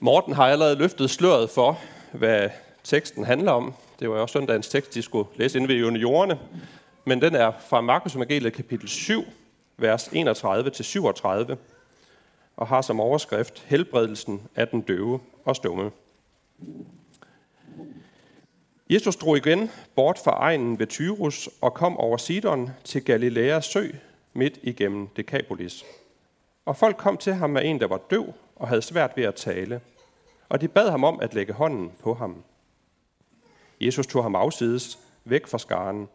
Morten 0.00 0.34
har 0.34 0.46
allerede 0.46 0.76
løftet 0.76 1.10
sløret 1.10 1.50
for, 1.50 1.80
hvad 2.12 2.50
teksten 2.84 3.24
handler 3.24 3.52
om. 3.52 3.74
Det 4.00 4.10
var 4.10 4.16
jo 4.16 4.22
også 4.22 4.32
søndagens 4.32 4.68
tekst, 4.68 4.94
de 4.94 5.02
skulle 5.02 5.28
læse 5.36 5.58
inde 5.58 5.68
ved 5.68 5.92
jordene. 5.92 6.38
Men 7.04 7.22
den 7.22 7.34
er 7.34 7.52
fra 7.68 7.80
Markus 7.80 8.16
Evangeliet 8.16 8.52
kapitel 8.52 8.88
7, 8.88 9.24
vers 9.76 10.08
31-37, 10.08 11.56
og 12.56 12.66
har 12.66 12.80
som 12.80 13.00
overskrift 13.00 13.64
helbredelsen 13.66 14.42
af 14.56 14.68
den 14.68 14.80
døve 14.80 15.20
og 15.44 15.56
stumme. 15.56 15.90
Jesus 18.90 19.16
drog 19.16 19.36
igen 19.36 19.70
bort 19.94 20.18
fra 20.24 20.30
egnen 20.30 20.78
ved 20.78 20.86
Tyrus 20.86 21.48
og 21.60 21.74
kom 21.74 21.96
over 21.96 22.16
Sidon 22.16 22.70
til 22.84 23.04
Galileas 23.04 23.64
sø 23.64 23.88
midt 24.32 24.58
igennem 24.62 25.08
Dekapolis. 25.08 25.84
Og 26.66 26.76
folk 26.76 26.96
kom 26.96 27.16
til 27.16 27.34
ham 27.34 27.50
med 27.50 27.62
en, 27.64 27.80
der 27.80 27.86
var 27.86 28.00
døv 28.10 28.34
og 28.58 28.68
havde 28.68 28.82
svært 28.82 29.16
ved 29.16 29.24
at 29.24 29.34
tale. 29.34 29.80
Og 30.48 30.60
de 30.60 30.68
bad 30.68 30.90
ham 30.90 31.04
om 31.04 31.20
at 31.20 31.34
lægge 31.34 31.52
hånden 31.52 31.92
på 32.02 32.14
ham. 32.14 32.44
Jesus 33.80 34.06
tog 34.06 34.22
ham 34.22 34.34
afsides, 34.34 34.98
væk 35.24 35.46
fra 35.46 35.58
skaren, 35.58 36.08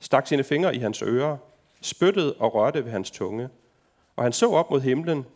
stak 0.00 0.26
sine 0.26 0.44
fingre 0.44 0.76
i 0.76 0.78
hans 0.78 1.02
ører, 1.02 1.36
spyttede 1.80 2.34
og 2.38 2.54
rørte 2.54 2.84
ved 2.84 2.92
hans 2.92 3.10
tunge. 3.10 3.48
Og 4.16 4.22
han 4.22 4.32
så 4.32 4.50
op 4.50 4.70
mod 4.70 4.80
himlen, 4.80 5.26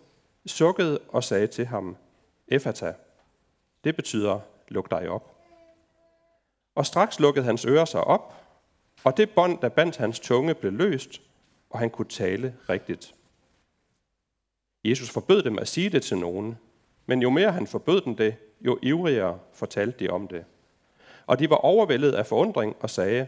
sukkede 0.46 0.98
og 1.08 1.24
sagde 1.24 1.46
til 1.46 1.66
ham, 1.66 1.96
Efata. 2.48 2.94
Det 3.84 3.96
betyder, 3.96 4.40
luk 4.68 4.90
dig 4.90 5.08
op. 5.08 5.36
Og 6.74 6.86
straks 6.86 7.20
lukkede 7.20 7.44
hans 7.44 7.64
ører 7.64 7.84
sig 7.84 8.04
op, 8.04 8.34
og 9.04 9.16
det 9.16 9.30
bånd, 9.30 9.58
der 9.58 9.68
bandt 9.68 9.96
hans 9.96 10.20
tunge, 10.20 10.54
blev 10.54 10.72
løst, 10.72 11.20
og 11.70 11.78
han 11.78 11.90
kunne 11.90 12.08
tale 12.08 12.54
rigtigt. 12.68 13.14
Jesus 14.84 15.10
forbød 15.10 15.42
dem 15.42 15.58
at 15.58 15.68
sige 15.68 15.90
det 15.90 16.02
til 16.02 16.18
nogen, 16.18 16.58
men 17.06 17.22
jo 17.22 17.30
mere 17.30 17.52
han 17.52 17.66
forbød 17.66 18.00
dem 18.00 18.16
det, 18.16 18.34
jo 18.60 18.78
ivrigere 18.82 19.38
fortalte 19.52 20.04
de 20.04 20.10
om 20.10 20.28
det. 20.28 20.44
Og 21.26 21.38
de 21.38 21.50
var 21.50 21.56
overvældet 21.56 22.12
af 22.12 22.26
forundring 22.26 22.76
og 22.80 22.90
sagde, 22.90 23.26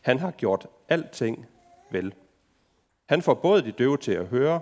han 0.00 0.18
har 0.18 0.30
gjort 0.30 0.66
alting 0.88 1.46
vel. 1.90 2.14
Han 3.06 3.22
får 3.22 3.34
både 3.34 3.62
de 3.62 3.72
døve 3.72 3.96
til 3.96 4.12
at 4.12 4.26
høre, 4.26 4.60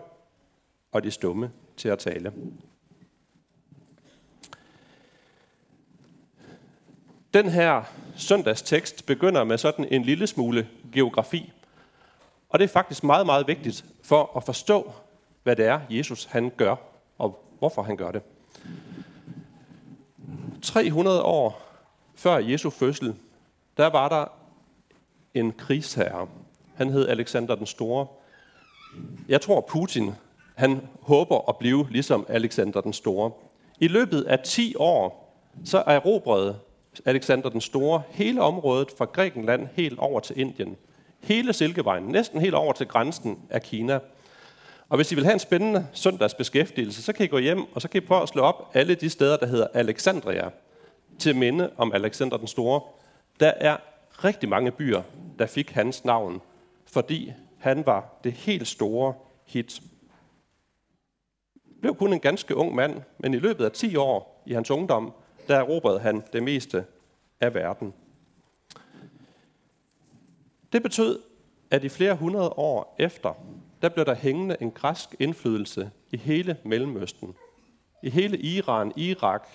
og 0.93 1.05
de 1.05 1.11
stumme 1.11 1.51
til 1.77 1.89
at 1.89 1.99
tale. 1.99 2.33
Den 7.35 7.49
her 7.49 7.83
søndagstekst 8.17 9.07
begynder 9.07 9.45
med 9.45 9.59
sådan 9.59 9.89
en 9.91 10.03
lille 10.03 10.27
smule 10.27 10.69
geografi. 10.93 11.53
Og 12.49 12.59
det 12.59 12.65
er 12.65 12.69
faktisk 12.69 13.05
meget, 13.05 13.27
meget 13.27 13.49
vigtigt 13.49 13.85
for 14.03 14.37
at 14.37 14.45
forstå, 14.45 14.93
hvad 15.45 15.57
det 15.57 15.67
er, 15.67 15.81
Jesus 15.91 16.25
han 16.25 16.53
gør, 16.57 16.77
og 17.19 17.45
hvorfor 17.59 17.83
han 17.83 17.97
gør 17.97 18.11
det. 18.11 18.23
300 20.63 21.23
år 21.23 21.63
før 22.15 22.39
Jesu 22.39 22.71
fødsel, 22.71 23.15
der 23.77 23.87
var 23.87 24.09
der 24.09 24.25
en 25.35 25.53
krigsherre. 25.53 26.29
Han 26.75 26.91
hed 26.91 27.09
Alexander 27.09 27.55
den 27.55 27.67
Store. 27.67 28.07
Jeg 29.29 29.41
tror, 29.41 29.61
Putin 29.61 30.15
han 30.55 30.81
håber 31.01 31.49
at 31.49 31.57
blive 31.57 31.87
ligesom 31.91 32.27
Alexander 32.29 32.81
den 32.81 32.93
Store. 32.93 33.31
I 33.81 33.89
løbet 33.89 34.23
af 34.23 34.39
10 34.39 34.75
år, 34.77 35.35
så 35.65 35.83
erobrede 35.87 36.59
Alexander 37.05 37.49
den 37.49 37.61
Store 37.61 38.03
hele 38.11 38.43
området 38.43 38.91
fra 38.99 39.05
Grækenland 39.05 39.69
helt 39.73 39.99
over 39.99 40.21
til 40.21 40.41
Indien. 40.41 40.77
Hele 41.21 41.53
Silkevejen, 41.53 42.05
næsten 42.05 42.41
helt 42.41 42.55
over 42.55 42.73
til 42.73 42.87
grænsen 42.87 43.39
af 43.51 43.63
Kina. 43.63 43.99
Og 44.95 44.99
hvis 44.99 45.13
I 45.13 45.15
vil 45.15 45.25
have 45.25 45.33
en 45.33 45.39
spændende 45.39 45.87
søndagsbeskæftigelse, 45.93 47.03
så 47.03 47.13
kan 47.13 47.25
I 47.25 47.29
gå 47.29 47.39
hjem, 47.39 47.75
og 47.75 47.83
så 47.83 47.89
kan 47.89 48.03
I 48.03 48.07
prøve 48.07 48.23
at 48.23 48.29
slå 48.29 48.43
op 48.43 48.71
alle 48.75 48.95
de 48.95 49.11
steder, 49.11 49.37
der 49.37 49.47
hedder 49.47 49.67
Alexandria, 49.75 50.51
til 51.19 51.37
minde 51.37 51.73
om 51.77 51.93
Alexander 51.93 52.37
den 52.37 52.47
Store. 52.47 52.81
Der 53.41 53.53
er 53.57 53.77
rigtig 54.25 54.49
mange 54.49 54.71
byer, 54.71 55.03
der 55.39 55.47
fik 55.47 55.71
hans 55.71 56.05
navn, 56.05 56.41
fordi 56.87 57.33
han 57.59 57.87
var 57.87 58.19
det 58.25 58.33
helt 58.33 58.69
store 58.69 59.15
hit. 59.47 59.81
Blev 61.81 61.95
kun 61.95 62.13
en 62.13 62.21
ganske 62.21 62.57
ung 62.57 62.75
mand, 62.75 63.03
men 63.19 63.35
i 63.35 63.39
løbet 63.39 63.65
af 63.65 63.73
10 63.73 63.97
år 63.97 64.43
i 64.47 64.53
hans 64.53 64.71
ungdom, 64.71 65.13
der 65.49 65.57
erobrede 65.57 66.01
han 66.01 66.23
det 66.33 66.43
meste 66.43 66.85
af 67.41 67.55
verden. 67.55 67.95
Det 70.73 70.83
betød, 70.83 71.21
at 71.71 71.85
i 71.85 71.89
flere 71.89 72.15
hundrede 72.15 72.51
år 72.51 72.97
efter, 72.99 73.35
der 73.83 73.89
blev 73.89 74.07
der 74.07 74.15
hængende 74.15 74.57
en 74.61 74.71
græsk 74.71 75.15
indflydelse 75.19 75.91
i 76.11 76.17
hele 76.17 76.57
Mellemøsten. 76.65 77.35
I 78.03 78.11
hele 78.11 78.39
Iran, 78.39 78.93
Irak, 78.97 79.49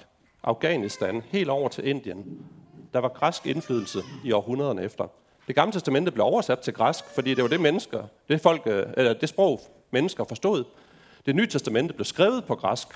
Afghanistan, 0.43 1.21
helt 1.21 1.49
over 1.49 1.69
til 1.69 1.87
Indien. 1.87 2.45
Der 2.93 2.99
var 2.99 3.09
græsk 3.09 3.45
indflydelse 3.45 3.99
i 4.23 4.31
århundrederne 4.31 4.81
efter. 4.81 5.07
Det 5.47 5.55
gamle 5.55 5.73
testamente 5.73 6.11
blev 6.11 6.25
oversat 6.25 6.59
til 6.59 6.73
græsk, 6.73 7.05
fordi 7.05 7.33
det 7.33 7.43
var 7.43 7.49
det 7.49 7.61
mennesker, 7.61 8.03
det, 8.29 8.41
folk, 8.41 8.61
øh, 8.65 8.85
eller 8.97 9.13
det 9.13 9.29
sprog, 9.29 9.61
mennesker 9.91 10.23
forstod. 10.23 10.63
Det 11.25 11.35
nye 11.35 11.47
testamente 11.47 11.93
blev 11.93 12.05
skrevet 12.05 12.45
på 12.45 12.55
græsk, 12.55 12.87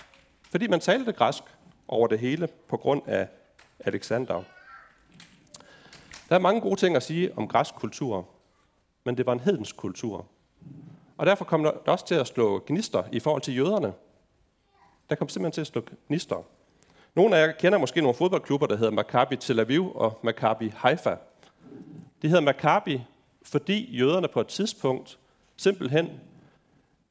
fordi 0.52 0.68
man 0.68 0.80
talte 0.80 1.12
græsk 1.12 1.44
over 1.88 2.08
det 2.08 2.20
hele 2.20 2.48
på 2.70 2.78
grund 2.78 3.02
af 3.06 3.28
Alexander. 3.80 4.44
Der 6.30 6.36
er 6.36 6.40
mange 6.40 6.62
gode 6.62 6.76
ting 6.76 6.96
at 6.96 7.04
sige 7.04 7.38
om 7.38 7.48
græsk 7.48 7.76
kultur, 7.76 8.28
men 9.04 9.18
det 9.18 9.26
var 9.26 9.34
en 9.34 9.40
hedensk 9.40 9.78
kultur. 9.78 10.28
Og 11.18 11.26
derfor 11.26 11.46
kom 11.46 11.64
der 11.64 11.72
også 11.72 12.06
til 12.06 12.16
at 12.16 12.28
slå 12.28 12.64
gnister 12.68 13.04
i 13.12 13.20
forhold 13.20 13.42
til 13.42 13.58
jøderne. 13.58 13.94
Der 15.10 15.16
kom 15.16 15.30
simpelthen 15.30 15.52
til 15.52 15.62
at 15.62 15.68
slå 15.68 15.82
gnister. 16.08 16.44
Nogle 17.16 17.38
af 17.38 17.48
jer 17.48 17.52
kender 17.52 17.78
måske 17.78 18.02
nogle 18.02 18.16
fodboldklubber, 18.16 18.68
der 18.68 18.76
hedder 18.76 18.92
Maccabi 18.92 19.36
Tel 19.36 19.60
Aviv 19.60 19.92
og 19.96 20.20
Maccabi 20.24 20.74
Haifa. 20.76 21.16
Det 22.22 22.30
hedder 22.30 22.44
Maccabi, 22.44 23.02
fordi 23.44 23.98
jøderne 23.98 24.28
på 24.28 24.42
et 24.42 24.48
tidspunkt 24.48 25.20
simpelthen 25.58 26.10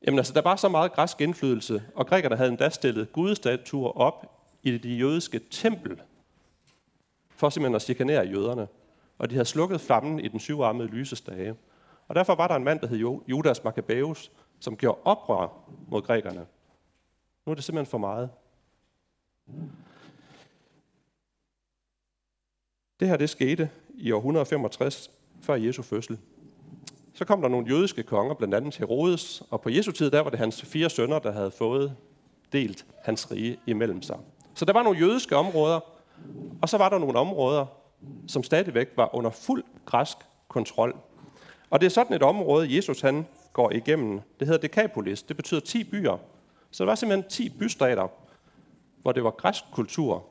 Jamen 0.07 0.19
altså, 0.19 0.33
der 0.33 0.43
var 0.43 0.57
så 0.57 0.69
meget 0.69 0.93
græsk 0.93 1.21
indflydelse, 1.21 1.83
og 1.95 2.07
grækerne 2.07 2.37
havde 2.37 2.51
endda 2.51 2.69
stillet 2.69 3.13
gudestatuer 3.13 3.99
op 3.99 4.47
i 4.63 4.79
det 4.79 5.01
jødiske 5.01 5.41
tempel, 5.51 6.01
for 7.31 7.51
simpelthen 7.51 7.75
at 7.75 7.83
chikanere 7.83 8.27
jøderne. 8.27 8.69
Og 9.19 9.31
de 9.31 9.35
havde 9.35 9.45
slukket 9.45 9.81
flammen 9.81 10.21
i 10.21 10.29
den 10.29 10.41
syvarmede 10.41 10.89
lysestage. 10.89 11.55
Og 12.13 12.17
derfor 12.17 12.35
var 12.35 12.49
der 12.49 12.55
en 12.55 12.65
mand, 12.65 12.81
der 12.81 12.87
hed 12.87 12.99
Judas 13.29 13.65
Maccabeus, 13.65 14.33
som 14.61 14.77
gjorde 14.77 14.99
oprør 15.05 15.49
mod 15.89 16.03
grækerne. 16.03 16.47
Nu 17.47 17.51
er 17.51 17.55
det 17.55 17.65
simpelthen 17.65 17.91
for 17.91 17.99
meget. 17.99 18.31
Det 23.01 23.09
her 23.09 23.17
det 23.17 23.31
skete 23.31 23.71
i 23.95 24.13
år 24.13 24.19
165 24.19 25.11
før 25.41 25.55
Jesu 25.55 25.83
fødsel. 25.83 26.19
Så 27.15 27.25
kom 27.25 27.43
der 27.43 27.49
nogle 27.49 27.69
jødiske 27.69 28.03
konger, 28.03 28.35
blandt 28.35 28.55
andet 28.55 28.77
Herodes, 28.77 29.43
og 29.51 29.61
på 29.61 29.71
Jesu 29.71 29.93
tid, 29.93 30.11
der 30.11 30.21
var 30.21 30.31
det 30.31 30.39
hans 30.39 30.63
fire 30.63 30.91
sønner, 30.91 31.19
der 31.19 31.33
havde 31.33 31.51
fået 31.51 31.97
delt 32.53 32.87
hans 33.05 33.31
rige 33.31 33.59
imellem 33.67 34.03
sig. 34.03 34.19
Så 34.55 34.65
der 34.65 34.73
var 34.73 34.83
nogle 34.83 34.99
jødiske 34.99 35.37
områder, 35.37 35.81
og 36.63 36.69
så 36.69 36.79
var 36.79 36.89
der 36.89 36.99
nogle 36.99 37.19
områder, 37.19 37.67
som 38.27 38.43
stadigvæk 38.43 38.89
var 38.97 39.15
under 39.15 39.31
fuld 39.31 39.65
græsk 39.87 40.17
kontrol. 40.49 40.97
Og 41.73 41.81
det 41.81 41.87
er 41.87 41.91
sådan 41.91 42.17
et 42.17 42.23
område, 42.23 42.77
Jesus 42.77 43.01
han 43.01 43.27
går 43.53 43.71
igennem. 43.71 44.21
Det 44.41 44.49
hedder 44.49 44.61
Decapolis. 44.61 45.23
Det 45.23 45.37
betyder 45.37 45.61
10 45.61 45.85
byer. 45.85 46.19
Så 46.71 46.85
der 46.85 46.91
var 46.91 46.95
simpelthen 46.95 47.31
10 47.31 47.49
bystater, 47.49 48.09
hvor 49.03 49.13
det 49.13 49.25
var 49.25 49.31
græsk 49.31 49.65
kultur, 49.73 50.27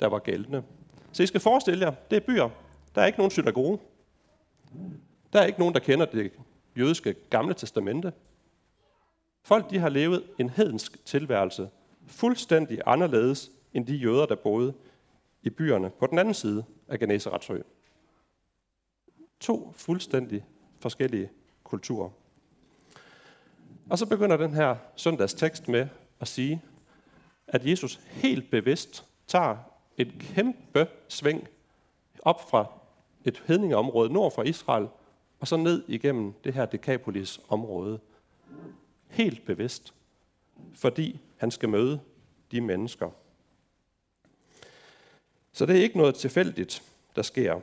der 0.00 0.06
var 0.06 0.18
gældende. 0.18 0.62
Så 1.12 1.22
I 1.22 1.26
skal 1.26 1.40
forestille 1.40 1.86
jer, 1.86 1.94
det 2.10 2.16
er 2.16 2.20
byer. 2.20 2.48
Der 2.94 3.02
er 3.02 3.06
ikke 3.06 3.18
nogen 3.18 3.30
synagoge. 3.30 3.78
Der 5.32 5.40
er 5.40 5.46
ikke 5.46 5.58
nogen, 5.58 5.74
der 5.74 5.80
kender 5.80 6.06
det 6.06 6.32
jødiske 6.76 7.14
gamle 7.30 7.54
testamente. 7.54 8.12
Folk 9.42 9.70
de 9.70 9.78
har 9.78 9.88
levet 9.88 10.22
en 10.38 10.50
hedensk 10.50 11.04
tilværelse, 11.04 11.68
fuldstændig 12.06 12.80
anderledes 12.86 13.50
end 13.72 13.86
de 13.86 13.96
jøder, 13.96 14.26
der 14.26 14.36
boede 14.36 14.74
i 15.42 15.50
byerne 15.50 15.90
på 15.90 16.06
den 16.06 16.18
anden 16.18 16.34
side 16.34 16.64
af 16.88 16.98
Genesaretsø. 16.98 17.58
To 19.40 19.72
fuldstændig 19.76 20.44
forskellige 20.80 21.30
kulturer. 21.64 22.10
Og 23.90 23.98
så 23.98 24.06
begynder 24.06 24.36
den 24.36 24.54
her 24.54 24.76
søndags 24.96 25.34
tekst 25.34 25.68
med 25.68 25.88
at 26.20 26.28
sige, 26.28 26.62
at 27.46 27.66
Jesus 27.66 28.00
helt 28.06 28.50
bevidst 28.50 29.06
tager 29.26 29.56
et 29.96 30.12
kæmpe 30.18 30.86
sving 31.08 31.48
op 32.22 32.50
fra 32.50 32.66
et 33.24 33.42
hedningeområde 33.46 34.12
nord 34.12 34.34
for 34.34 34.42
Israel 34.42 34.88
og 35.40 35.48
så 35.48 35.56
ned 35.56 35.84
igennem 35.88 36.32
det 36.44 36.54
her 36.54 36.66
Decapolis-område. 36.66 38.00
Helt 39.08 39.46
bevidst, 39.46 39.94
fordi 40.74 41.20
han 41.36 41.50
skal 41.50 41.68
møde 41.68 42.00
de 42.50 42.60
mennesker. 42.60 43.10
Så 45.52 45.66
det 45.66 45.78
er 45.78 45.82
ikke 45.82 45.96
noget 45.96 46.14
tilfældigt, 46.14 46.82
der 47.16 47.22
sker. 47.22 47.60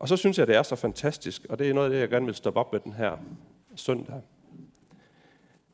Og 0.00 0.08
så 0.08 0.16
synes 0.16 0.38
jeg, 0.38 0.46
det 0.46 0.56
er 0.56 0.62
så 0.62 0.76
fantastisk, 0.76 1.46
og 1.48 1.58
det 1.58 1.70
er 1.70 1.74
noget 1.74 1.86
af 1.86 1.90
det, 1.92 2.00
jeg 2.00 2.08
gerne 2.08 2.26
vil 2.26 2.34
stoppe 2.34 2.60
op 2.60 2.72
med 2.72 2.80
den 2.80 2.92
her 2.92 3.16
søndag. 3.76 4.22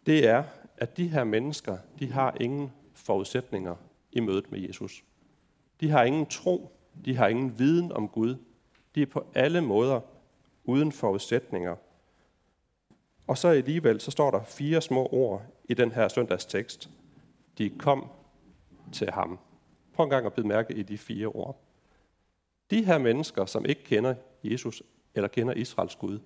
Det 0.06 0.28
er, 0.28 0.44
at 0.76 0.96
de 0.96 1.08
her 1.08 1.24
mennesker, 1.24 1.78
de 1.98 2.12
har 2.12 2.36
ingen 2.40 2.72
forudsætninger 2.94 3.76
i 4.12 4.20
mødet 4.20 4.52
med 4.52 4.60
Jesus. 4.60 5.04
De 5.80 5.90
har 5.90 6.04
ingen 6.04 6.26
tro, 6.26 6.70
de 7.04 7.16
har 7.16 7.28
ingen 7.28 7.58
viden 7.58 7.92
om 7.92 8.08
Gud. 8.08 8.36
De 8.94 9.02
er 9.02 9.06
på 9.06 9.26
alle 9.34 9.60
måder 9.60 10.00
uden 10.64 10.92
forudsætninger. 10.92 11.76
Og 13.26 13.38
så 13.38 13.48
alligevel, 13.48 14.00
så 14.00 14.10
står 14.10 14.30
der 14.30 14.42
fire 14.44 14.80
små 14.80 15.08
ord 15.12 15.42
i 15.64 15.74
den 15.74 15.92
her 15.92 16.08
søndagstekst. 16.08 16.90
De 17.58 17.70
kom 17.70 18.08
til 18.92 19.10
ham. 19.10 19.38
Prøv 19.94 20.04
en 20.04 20.10
gang 20.10 20.26
at 20.26 20.32
bide 20.32 20.46
mærke 20.46 20.74
i 20.74 20.82
de 20.82 20.98
fire 20.98 21.26
ord. 21.26 21.65
De 22.70 22.84
her 22.84 22.98
mennesker, 22.98 23.46
som 23.46 23.66
ikke 23.66 23.84
kender 23.84 24.14
Jesus 24.44 24.82
eller 25.14 25.28
kender 25.28 25.54
Israels 25.54 25.96
Gud, 25.96 26.18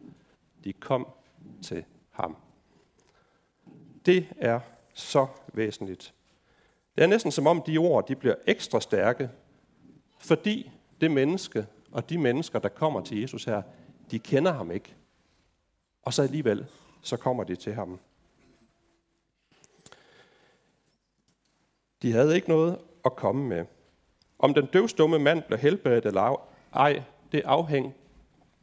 de 0.64 0.72
kom 0.72 1.06
til 1.62 1.84
ham. 2.10 2.36
Det 4.06 4.26
er 4.36 4.60
så 4.94 5.26
væsentligt. 5.52 6.14
Det 6.96 7.04
er 7.04 7.08
næsten 7.08 7.32
som 7.32 7.46
om 7.46 7.62
de 7.62 7.78
ord 7.78 8.08
de 8.08 8.16
bliver 8.16 8.34
ekstra 8.46 8.80
stærke, 8.80 9.30
fordi 10.18 10.70
det 11.00 11.10
menneske 11.10 11.66
og 11.92 12.10
de 12.10 12.18
mennesker, 12.18 12.58
der 12.58 12.68
kommer 12.68 13.00
til 13.00 13.20
Jesus 13.20 13.44
her, 13.44 13.62
de 14.10 14.18
kender 14.18 14.52
ham 14.52 14.70
ikke. 14.70 14.94
Og 16.02 16.14
så 16.14 16.22
alligevel, 16.22 16.66
så 17.02 17.16
kommer 17.16 17.44
de 17.44 17.56
til 17.56 17.74
ham. 17.74 17.98
De 22.02 22.12
havde 22.12 22.34
ikke 22.34 22.48
noget 22.48 22.78
at 23.04 23.16
komme 23.16 23.48
med. 23.48 23.64
Om 24.42 24.54
den 24.54 24.66
døvstumme 24.66 25.18
mand 25.18 25.42
blev 25.42 25.58
helbredt 25.58 26.06
eller 26.06 26.46
ej, 26.72 27.02
det 27.32 27.42
afhæng, 27.44 27.94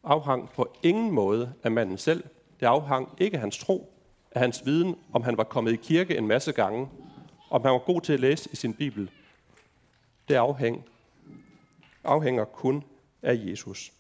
afhang 0.04 0.50
på 0.50 0.78
ingen 0.84 1.12
måde 1.12 1.54
af 1.64 1.72
manden 1.72 1.98
selv. 1.98 2.24
Det 2.60 2.66
afhang 2.66 3.10
ikke 3.18 3.36
af 3.36 3.42
hans 3.42 3.58
tro, 3.58 3.94
af 4.32 4.42
hans 4.42 4.66
viden, 4.66 4.96
om 5.14 5.24
han 5.24 5.38
var 5.38 5.44
kommet 5.44 5.74
i 5.74 5.76
kirke 5.76 6.18
en 6.18 6.28
masse 6.28 6.52
gange, 6.52 6.90
om 7.50 7.62
han 7.62 7.72
var 7.72 7.80
god 7.80 8.02
til 8.02 8.14
at 8.14 8.20
læse 8.20 8.50
i 8.52 8.56
sin 8.56 8.74
bibel. 8.74 9.12
Det 10.28 10.36
afhæng, 10.36 10.86
afhænger 12.04 12.46
kun 12.46 12.84
af 13.22 13.40
Jesus. 13.46 13.92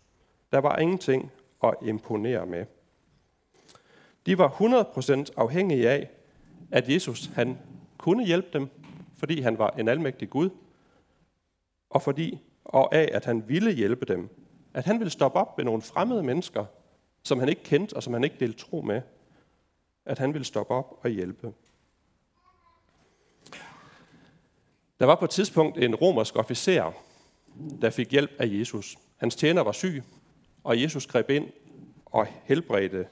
Der 0.51 0.57
var 0.57 0.77
ingenting 0.77 1.31
at 1.63 1.73
imponere 1.81 2.45
med. 2.45 2.65
De 4.25 4.37
var 4.37 4.49
100% 4.49 5.33
afhængige 5.37 5.89
af, 5.89 6.09
at 6.71 6.89
Jesus 6.89 7.25
han 7.35 7.57
kunne 7.97 8.25
hjælpe 8.25 8.47
dem, 8.53 8.69
fordi 9.17 9.41
han 9.41 9.57
var 9.57 9.69
en 9.69 9.87
almægtig 9.87 10.29
Gud, 10.29 10.49
og 11.89 12.01
fordi 12.01 12.39
og 12.65 12.95
af, 12.95 13.09
at 13.13 13.25
han 13.25 13.43
ville 13.47 13.71
hjælpe 13.71 14.05
dem. 14.05 14.29
At 14.73 14.85
han 14.85 14.99
ville 14.99 15.11
stoppe 15.11 15.39
op 15.39 15.57
med 15.57 15.65
nogle 15.65 15.81
fremmede 15.81 16.23
mennesker, 16.23 16.65
som 17.23 17.39
han 17.39 17.49
ikke 17.49 17.63
kendte 17.63 17.95
og 17.95 18.03
som 18.03 18.13
han 18.13 18.23
ikke 18.23 18.35
delte 18.39 18.59
tro 18.59 18.81
med. 18.81 19.01
At 20.05 20.19
han 20.19 20.33
ville 20.33 20.45
stoppe 20.45 20.73
op 20.73 20.99
og 21.03 21.09
hjælpe. 21.09 21.53
Der 24.99 25.05
var 25.05 25.15
på 25.15 25.25
et 25.25 25.31
tidspunkt 25.31 25.77
en 25.77 25.95
romersk 25.95 26.35
officer, 26.35 26.91
der 27.81 27.89
fik 27.89 28.11
hjælp 28.11 28.31
af 28.39 28.47
Jesus. 28.47 28.97
Hans 29.17 29.35
tjener 29.35 29.61
var 29.61 29.71
syg, 29.71 30.03
og 30.63 30.81
Jesus 30.81 31.07
greb 31.07 31.29
ind 31.29 31.47
og 32.05 32.27
helbredte 32.43 33.07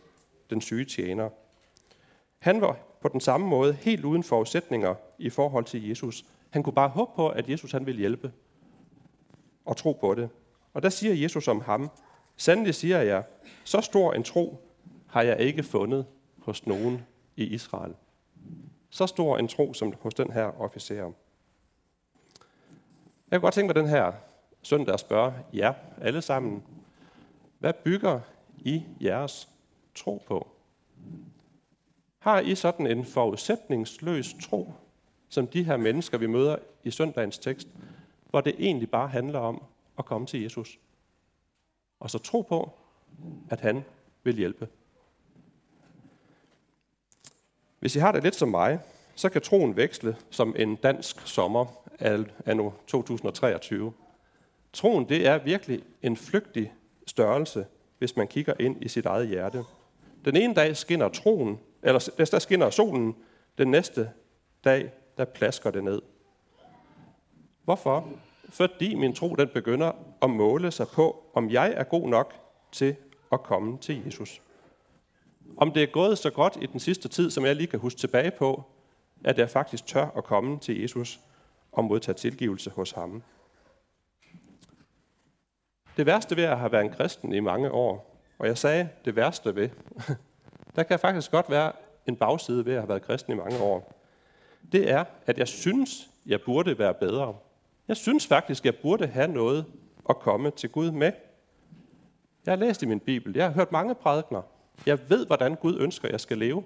den 0.50 0.62
syge 0.62 0.86
tjener. 0.86 1.30
Han 2.40 2.62
var 2.62 2.78
på 3.02 3.08
den 3.08 3.20
samme 3.20 3.48
måde 3.48 3.74
helt 3.74 4.06
uden 4.06 4.24
forudsætninger 4.24 4.96
i 5.20 5.30
forhold 5.30 5.66
til 5.66 5.88
Jesus. 5.88 6.26
Han 6.50 6.64
kunne 6.64 6.74
bare 6.74 6.90
håbe 6.90 7.12
på, 7.16 7.30
at 7.30 7.50
Jesus 7.50 7.72
han 7.72 7.86
ville 7.86 8.00
hjælpe 8.00 8.32
og 9.66 9.78
tro 9.78 9.94
på 9.94 10.16
det. 10.16 10.30
Og 10.74 10.84
der 10.84 10.90
siger 10.90 11.14
Jesus 11.14 11.48
om 11.48 11.62
ham, 11.62 11.92
Sandelig 12.38 12.76
siger 12.76 13.02
jeg, 13.02 13.24
så 13.64 13.82
stor 13.82 14.14
en 14.14 14.24
tro 14.24 14.58
har 15.08 15.22
jeg 15.22 15.40
ikke 15.40 15.64
fundet 15.64 16.06
hos 16.38 16.68
nogen 16.68 17.06
i 17.36 17.44
Israel. 17.44 17.94
Så 18.90 19.08
stor 19.08 19.38
en 19.38 19.48
tro 19.48 19.74
som 19.74 19.94
hos 20.02 20.14
den 20.14 20.32
her 20.32 20.62
officer. 20.62 20.96
Jeg 20.96 21.12
kunne 23.32 23.40
godt 23.40 23.54
tænke 23.54 23.68
mig 23.68 23.76
den 23.76 23.90
her 23.90 24.12
søndag 24.62 24.94
at 24.94 25.00
spørge 25.00 25.34
jer 25.54 25.74
alle 26.02 26.22
sammen, 26.22 26.64
hvad 27.60 27.74
bygger 27.74 28.20
I 28.58 28.84
jeres 29.02 29.50
tro 29.96 30.24
på? 30.28 30.48
Har 32.20 32.40
I 32.40 32.56
sådan 32.56 32.88
en 32.88 33.06
forudsætningsløs 33.06 34.36
tro, 34.42 34.74
som 35.30 35.48
de 35.48 35.64
her 35.64 35.78
mennesker, 35.78 36.18
vi 36.18 36.28
møder 36.28 36.56
i 36.84 36.92
søndagens 36.92 37.38
tekst, 37.38 37.68
hvor 38.30 38.42
det 38.42 38.56
egentlig 38.60 38.90
bare 38.90 39.08
handler 39.08 39.40
om 39.40 39.64
at 39.98 40.06
komme 40.06 40.28
til 40.28 40.42
Jesus? 40.42 40.80
Og 42.00 42.10
så 42.10 42.18
tro 42.18 42.42
på, 42.42 42.72
at 43.50 43.60
han 43.60 43.84
vil 44.24 44.36
hjælpe. 44.36 44.68
Hvis 47.80 47.96
I 47.96 48.00
har 48.00 48.12
det 48.12 48.24
lidt 48.24 48.36
som 48.36 48.50
mig, 48.50 48.80
så 49.16 49.30
kan 49.30 49.42
troen 49.42 49.76
veksle 49.76 50.18
som 50.30 50.56
en 50.58 50.76
dansk 50.76 51.28
sommer 51.28 51.66
af 52.46 52.58
nu 52.58 52.74
2023. 52.88 53.94
Troen 54.74 55.10
det 55.10 55.28
er 55.28 55.38
virkelig 55.38 55.84
en 56.02 56.18
flygtig 56.18 56.74
størrelse, 57.08 57.66
hvis 57.98 58.16
man 58.16 58.28
kigger 58.28 58.54
ind 58.60 58.84
i 58.84 58.88
sit 58.88 59.06
eget 59.06 59.28
hjerte. 59.28 59.64
Den 60.26 60.36
ene 60.36 60.54
dag 60.54 60.78
skinner 60.78 61.10
troen, 61.10 61.60
eller 61.84 62.26
der 62.32 62.40
skinner 62.40 62.70
solen, 62.70 63.16
den 63.58 63.72
næste 63.72 64.10
dag, 64.64 64.92
der 65.18 65.26
plasker 65.26 65.72
det 65.72 65.84
ned. 65.84 66.02
Hvorfor? 67.66 68.10
Fordi 68.50 68.96
min 68.96 69.14
tro 69.14 69.36
den 69.36 69.48
begynder 69.48 69.92
at 70.22 70.30
måle 70.30 70.72
sig 70.72 70.88
på, 70.88 71.24
om 71.34 71.50
jeg 71.50 71.74
er 71.78 71.84
god 71.84 72.10
nok 72.10 72.34
til 72.72 72.96
at 73.32 73.44
komme 73.44 73.78
til 73.78 74.06
Jesus. 74.06 74.42
Om 75.58 75.72
det 75.72 75.84
er 75.84 75.88
gået 75.88 76.18
så 76.18 76.30
godt 76.30 76.58
i 76.62 76.66
den 76.66 76.80
sidste 76.80 77.08
tid, 77.08 77.32
som 77.32 77.46
jeg 77.46 77.56
lige 77.56 77.68
kan 77.68 77.80
huske 77.80 78.00
tilbage 78.00 78.32
på, 78.32 78.64
at 79.24 79.38
jeg 79.38 79.50
faktisk 79.50 79.86
tør 79.86 80.08
at 80.18 80.24
komme 80.24 80.60
til 80.60 80.82
Jesus 80.82 81.20
og 81.72 81.84
modtage 81.84 82.16
tilgivelse 82.16 82.70
hos 82.70 82.92
ham. 82.92 83.24
Det 85.98 86.06
værste 86.06 86.38
ved 86.38 86.44
at 86.44 86.60
have 86.60 86.72
været 86.72 86.86
en 86.86 86.92
kristen 86.92 87.34
i 87.34 87.40
mange 87.40 87.72
år, 87.72 88.22
og 88.40 88.48
jeg 88.48 88.58
sagde 88.58 88.90
det 89.06 89.16
værste 89.16 89.56
ved, 89.56 89.70
der 90.76 90.84
kan 90.84 91.00
faktisk 91.00 91.32
godt 91.32 91.50
være 91.50 91.72
en 92.06 92.16
bagside 92.16 92.66
ved 92.66 92.74
at 92.74 92.80
have 92.80 92.90
været 92.90 93.02
kristen 93.02 93.34
i 93.34 93.36
mange 93.36 93.60
år. 93.60 93.94
Det 94.72 94.92
er, 94.92 95.06
at 95.26 95.38
jeg 95.38 95.48
synes, 95.48 96.10
jeg 96.26 96.42
burde 96.42 96.80
være 96.80 96.94
bedre. 96.94 97.36
Jeg 97.88 97.98
synes 97.98 98.28
faktisk, 98.28 98.66
jeg 98.66 98.76
burde 98.76 99.08
have 99.08 99.28
noget 99.28 99.66
at 100.10 100.20
komme 100.20 100.52
til 100.52 100.70
Gud 100.70 100.92
med. 100.92 101.12
Jeg 102.46 102.52
har 102.52 102.56
læst 102.56 102.84
i 102.84 102.86
min 102.86 103.00
bibel, 103.00 103.36
jeg 103.36 103.46
har 103.46 103.54
hørt 103.54 103.72
mange 103.72 103.96
prædikner. 103.96 104.42
Jeg 104.86 105.10
ved, 105.10 105.26
hvordan 105.26 105.56
Gud 105.56 105.80
ønsker, 105.80 106.10
jeg 106.10 106.20
skal 106.20 106.38
leve. 106.38 106.64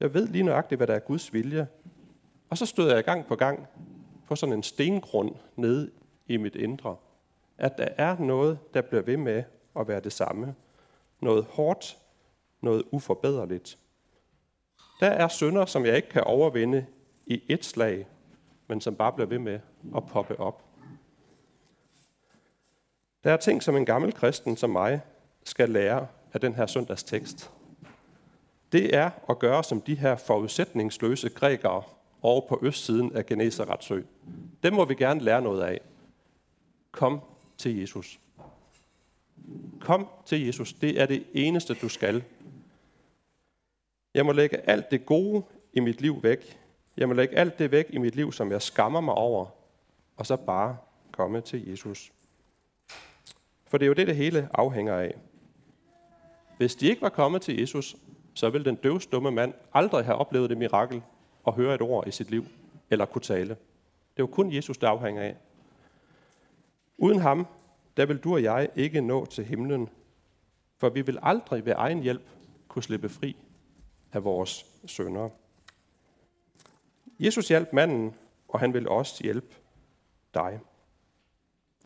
Jeg 0.00 0.14
ved 0.14 0.26
lige 0.26 0.44
nøjagtigt, 0.44 0.78
hvad 0.78 0.86
der 0.86 0.94
er 0.94 0.98
Guds 0.98 1.32
vilje. 1.32 1.68
Og 2.50 2.58
så 2.58 2.66
stod 2.66 2.90
jeg 2.90 3.04
gang 3.04 3.26
på 3.26 3.36
gang 3.36 3.66
på 4.26 4.36
sådan 4.36 4.52
en 4.52 4.62
stengrund 4.62 5.34
nede 5.56 5.90
i 6.26 6.36
mit 6.36 6.54
indre 6.54 6.96
at 7.58 7.78
der 7.78 7.88
er 7.96 8.18
noget, 8.18 8.58
der 8.74 8.82
bliver 8.82 9.02
ved 9.02 9.16
med 9.16 9.44
at 9.80 9.88
være 9.88 10.00
det 10.00 10.12
samme. 10.12 10.54
Noget 11.20 11.44
hårdt, 11.44 11.98
noget 12.60 12.82
uforbederligt. 12.90 13.78
Der 15.00 15.06
er 15.06 15.28
synder, 15.28 15.66
som 15.66 15.86
jeg 15.86 15.96
ikke 15.96 16.08
kan 16.08 16.24
overvinde 16.24 16.86
i 17.26 17.42
et 17.48 17.64
slag, 17.64 18.06
men 18.68 18.80
som 18.80 18.96
bare 18.96 19.12
bliver 19.12 19.28
ved 19.28 19.38
med 19.38 19.60
at 19.96 20.06
poppe 20.06 20.40
op. 20.40 20.64
Der 23.24 23.32
er 23.32 23.36
ting, 23.36 23.62
som 23.62 23.76
en 23.76 23.86
gammel 23.86 24.12
kristen 24.12 24.56
som 24.56 24.70
mig 24.70 25.00
skal 25.44 25.70
lære 25.70 26.06
af 26.32 26.40
den 26.40 26.54
her 26.54 26.66
søndagstekst. 26.66 27.50
Det 28.72 28.96
er 28.96 29.10
at 29.30 29.38
gøre 29.38 29.64
som 29.64 29.80
de 29.80 29.94
her 29.94 30.16
forudsætningsløse 30.16 31.28
grækere 31.28 31.82
over 32.22 32.48
på 32.48 32.60
østsiden 32.62 33.16
af 33.16 33.26
Genesaretsø. 33.26 34.02
Dem 34.62 34.72
må 34.72 34.84
vi 34.84 34.94
gerne 34.94 35.20
lære 35.20 35.42
noget 35.42 35.62
af. 35.62 35.80
Kom 36.92 37.20
til 37.58 37.80
Jesus. 37.80 38.20
Kom 39.80 40.08
til 40.24 40.46
Jesus. 40.46 40.72
Det 40.72 41.00
er 41.00 41.06
det 41.06 41.24
eneste, 41.34 41.74
du 41.74 41.88
skal. 41.88 42.24
Jeg 44.14 44.26
må 44.26 44.32
lægge 44.32 44.70
alt 44.70 44.90
det 44.90 45.06
gode 45.06 45.42
i 45.72 45.80
mit 45.80 46.00
liv 46.00 46.22
væk. 46.22 46.58
Jeg 46.96 47.08
må 47.08 47.14
lægge 47.14 47.36
alt 47.36 47.58
det 47.58 47.70
væk 47.70 47.86
i 47.90 47.98
mit 47.98 48.16
liv, 48.16 48.32
som 48.32 48.50
jeg 48.50 48.62
skammer 48.62 49.00
mig 49.00 49.14
over, 49.14 49.46
og 50.16 50.26
så 50.26 50.36
bare 50.36 50.76
komme 51.12 51.40
til 51.40 51.68
Jesus. 51.68 52.12
For 53.66 53.78
det 53.78 53.84
er 53.84 53.88
jo 53.88 53.94
det, 53.94 54.06
det 54.06 54.16
hele 54.16 54.48
afhænger 54.54 54.94
af. 54.94 55.14
Hvis 56.56 56.74
de 56.74 56.86
ikke 56.86 57.02
var 57.02 57.08
kommet 57.08 57.42
til 57.42 57.60
Jesus, 57.60 57.96
så 58.34 58.50
ville 58.50 58.64
den 58.64 58.76
døvstumme 58.76 59.30
mand 59.30 59.54
aldrig 59.72 60.04
have 60.04 60.16
oplevet 60.16 60.50
det 60.50 60.58
mirakel 60.58 61.02
at 61.46 61.54
høre 61.54 61.74
et 61.74 61.82
ord 61.82 62.06
i 62.06 62.10
sit 62.10 62.30
liv, 62.30 62.44
eller 62.90 63.04
kunne 63.04 63.22
tale. 63.22 63.48
Det 63.48 64.22
er 64.22 64.22
jo 64.22 64.26
kun 64.26 64.52
Jesus, 64.52 64.78
der 64.78 64.88
afhænger 64.88 65.22
af. 65.22 65.36
Uden 66.98 67.18
ham, 67.18 67.46
der 67.96 68.06
vil 68.06 68.18
du 68.18 68.32
og 68.34 68.42
jeg 68.42 68.68
ikke 68.74 69.00
nå 69.00 69.26
til 69.26 69.44
himlen, 69.44 69.88
for 70.78 70.88
vi 70.88 71.02
vil 71.02 71.18
aldrig 71.22 71.66
ved 71.66 71.72
egen 71.76 72.02
hjælp 72.02 72.28
kunne 72.68 72.82
slippe 72.82 73.08
fri 73.08 73.36
af 74.12 74.24
vores 74.24 74.66
sønder. 74.86 75.28
Jesus 77.18 77.48
hjalp 77.48 77.72
manden, 77.72 78.14
og 78.48 78.60
han 78.60 78.74
vil 78.74 78.88
også 78.88 79.22
hjælpe 79.24 79.56
dig. 80.34 80.60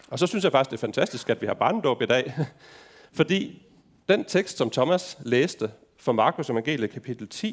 Og 0.08 0.18
så 0.18 0.26
synes 0.26 0.44
jeg 0.44 0.52
faktisk, 0.52 0.70
det 0.70 0.76
er 0.76 0.80
fantastisk, 0.80 1.30
at 1.30 1.40
vi 1.40 1.46
har 1.46 1.54
barndåb 1.54 2.02
i 2.02 2.06
dag, 2.06 2.34
fordi 3.18 3.66
den 4.08 4.24
tekst, 4.24 4.56
som 4.56 4.70
Thomas 4.70 5.18
læste 5.20 5.70
fra 5.96 6.12
Markus 6.12 6.50
Evangeliet 6.50 6.90
kapitel 6.90 7.28
10, 7.28 7.48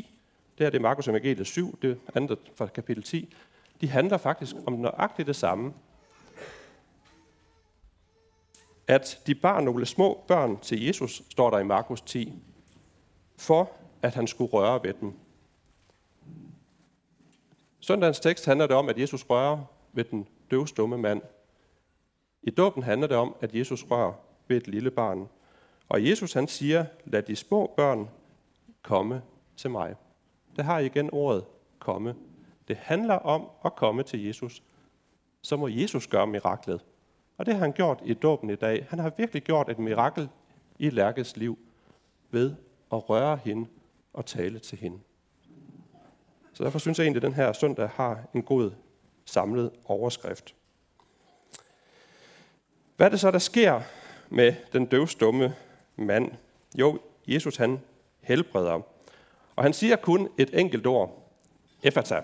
det 0.57 0.65
her 0.65 0.69
det 0.69 0.77
er 0.77 0.81
Markus 0.81 1.07
Evangeliet 1.07 1.47
7, 1.47 1.79
det 1.81 1.99
andet 2.15 2.39
fra 2.55 2.67
kapitel 2.67 3.03
10, 3.03 3.35
de 3.81 3.89
handler 3.89 4.17
faktisk 4.17 4.55
om 4.65 4.73
nøjagtigt 4.73 5.27
det 5.27 5.35
samme. 5.35 5.73
At 8.87 9.19
de 9.27 9.35
bar 9.35 9.61
nogle 9.61 9.85
små 9.85 10.23
børn 10.27 10.59
til 10.59 10.85
Jesus, 10.85 11.21
står 11.29 11.49
der 11.49 11.59
i 11.59 11.63
Markus 11.63 12.01
10, 12.01 12.33
for 13.37 13.71
at 14.01 14.15
han 14.15 14.27
skulle 14.27 14.51
røre 14.51 14.83
ved 14.83 14.93
dem. 14.93 15.13
Søndagens 17.87 18.19
tekst 18.19 18.45
handler 18.45 18.67
det 18.67 18.75
om, 18.75 18.89
at 18.89 18.99
Jesus 18.99 19.25
rører 19.29 19.63
ved 19.93 20.03
den 20.03 20.27
døvstumme 20.51 20.97
mand. 20.97 21.21
I 22.43 22.49
dåben 22.49 22.83
handler 22.83 23.07
det 23.07 23.17
om, 23.17 23.35
at 23.41 23.55
Jesus 23.55 23.85
rører 23.91 24.13
ved 24.47 24.57
et 24.57 24.67
lille 24.67 24.91
barn. 24.91 25.29
Og 25.89 26.07
Jesus 26.07 26.33
han 26.33 26.47
siger, 26.47 26.85
lad 27.05 27.23
de 27.23 27.35
små 27.35 27.73
børn 27.77 28.09
komme 28.81 29.21
til 29.57 29.69
mig. 29.69 29.95
Det 30.55 30.65
har 30.65 30.79
igen 30.79 31.09
ordet 31.13 31.45
komme. 31.79 32.15
Det 32.67 32.77
handler 32.77 33.15
om 33.15 33.49
at 33.65 33.75
komme 33.75 34.03
til 34.03 34.25
Jesus. 34.25 34.63
Så 35.41 35.57
må 35.57 35.67
Jesus 35.67 36.07
gøre 36.07 36.27
miraklet. 36.27 36.85
Og 37.37 37.45
det 37.45 37.53
har 37.53 37.61
han 37.61 37.73
gjort 37.73 38.01
i 38.05 38.13
dåben 38.13 38.49
i 38.49 38.55
dag. 38.55 38.87
Han 38.89 38.99
har 38.99 39.11
virkelig 39.17 39.43
gjort 39.43 39.69
et 39.69 39.79
mirakel 39.79 40.29
i 40.79 40.89
Lærkes 40.89 41.37
liv 41.37 41.57
ved 42.31 42.55
at 42.91 43.09
røre 43.09 43.39
hende 43.43 43.67
og 44.13 44.25
tale 44.25 44.59
til 44.59 44.77
hende. 44.77 44.99
Så 46.57 46.63
derfor 46.63 46.79
synes 46.79 46.97
jeg 46.97 47.05
egentlig, 47.05 47.23
at 47.23 47.27
den 47.27 47.33
her 47.33 47.53
søndag 47.53 47.89
har 47.89 48.19
en 48.33 48.41
god 48.43 48.71
samlet 49.25 49.71
overskrift. 49.85 50.55
Hvad 52.95 53.07
er 53.07 53.11
det 53.11 53.19
så, 53.19 53.31
der 53.31 53.39
sker 53.39 53.81
med 54.29 54.53
den 54.73 54.85
døvstumme 54.85 55.55
mand? 55.95 56.31
Jo, 56.75 56.99
Jesus 57.27 57.57
han 57.57 57.79
helbreder. 58.21 58.81
Og 59.55 59.63
han 59.63 59.73
siger 59.73 59.95
kun 59.95 60.29
et 60.37 60.59
enkelt 60.59 60.87
ord. 60.87 61.31
Efata. 61.83 62.21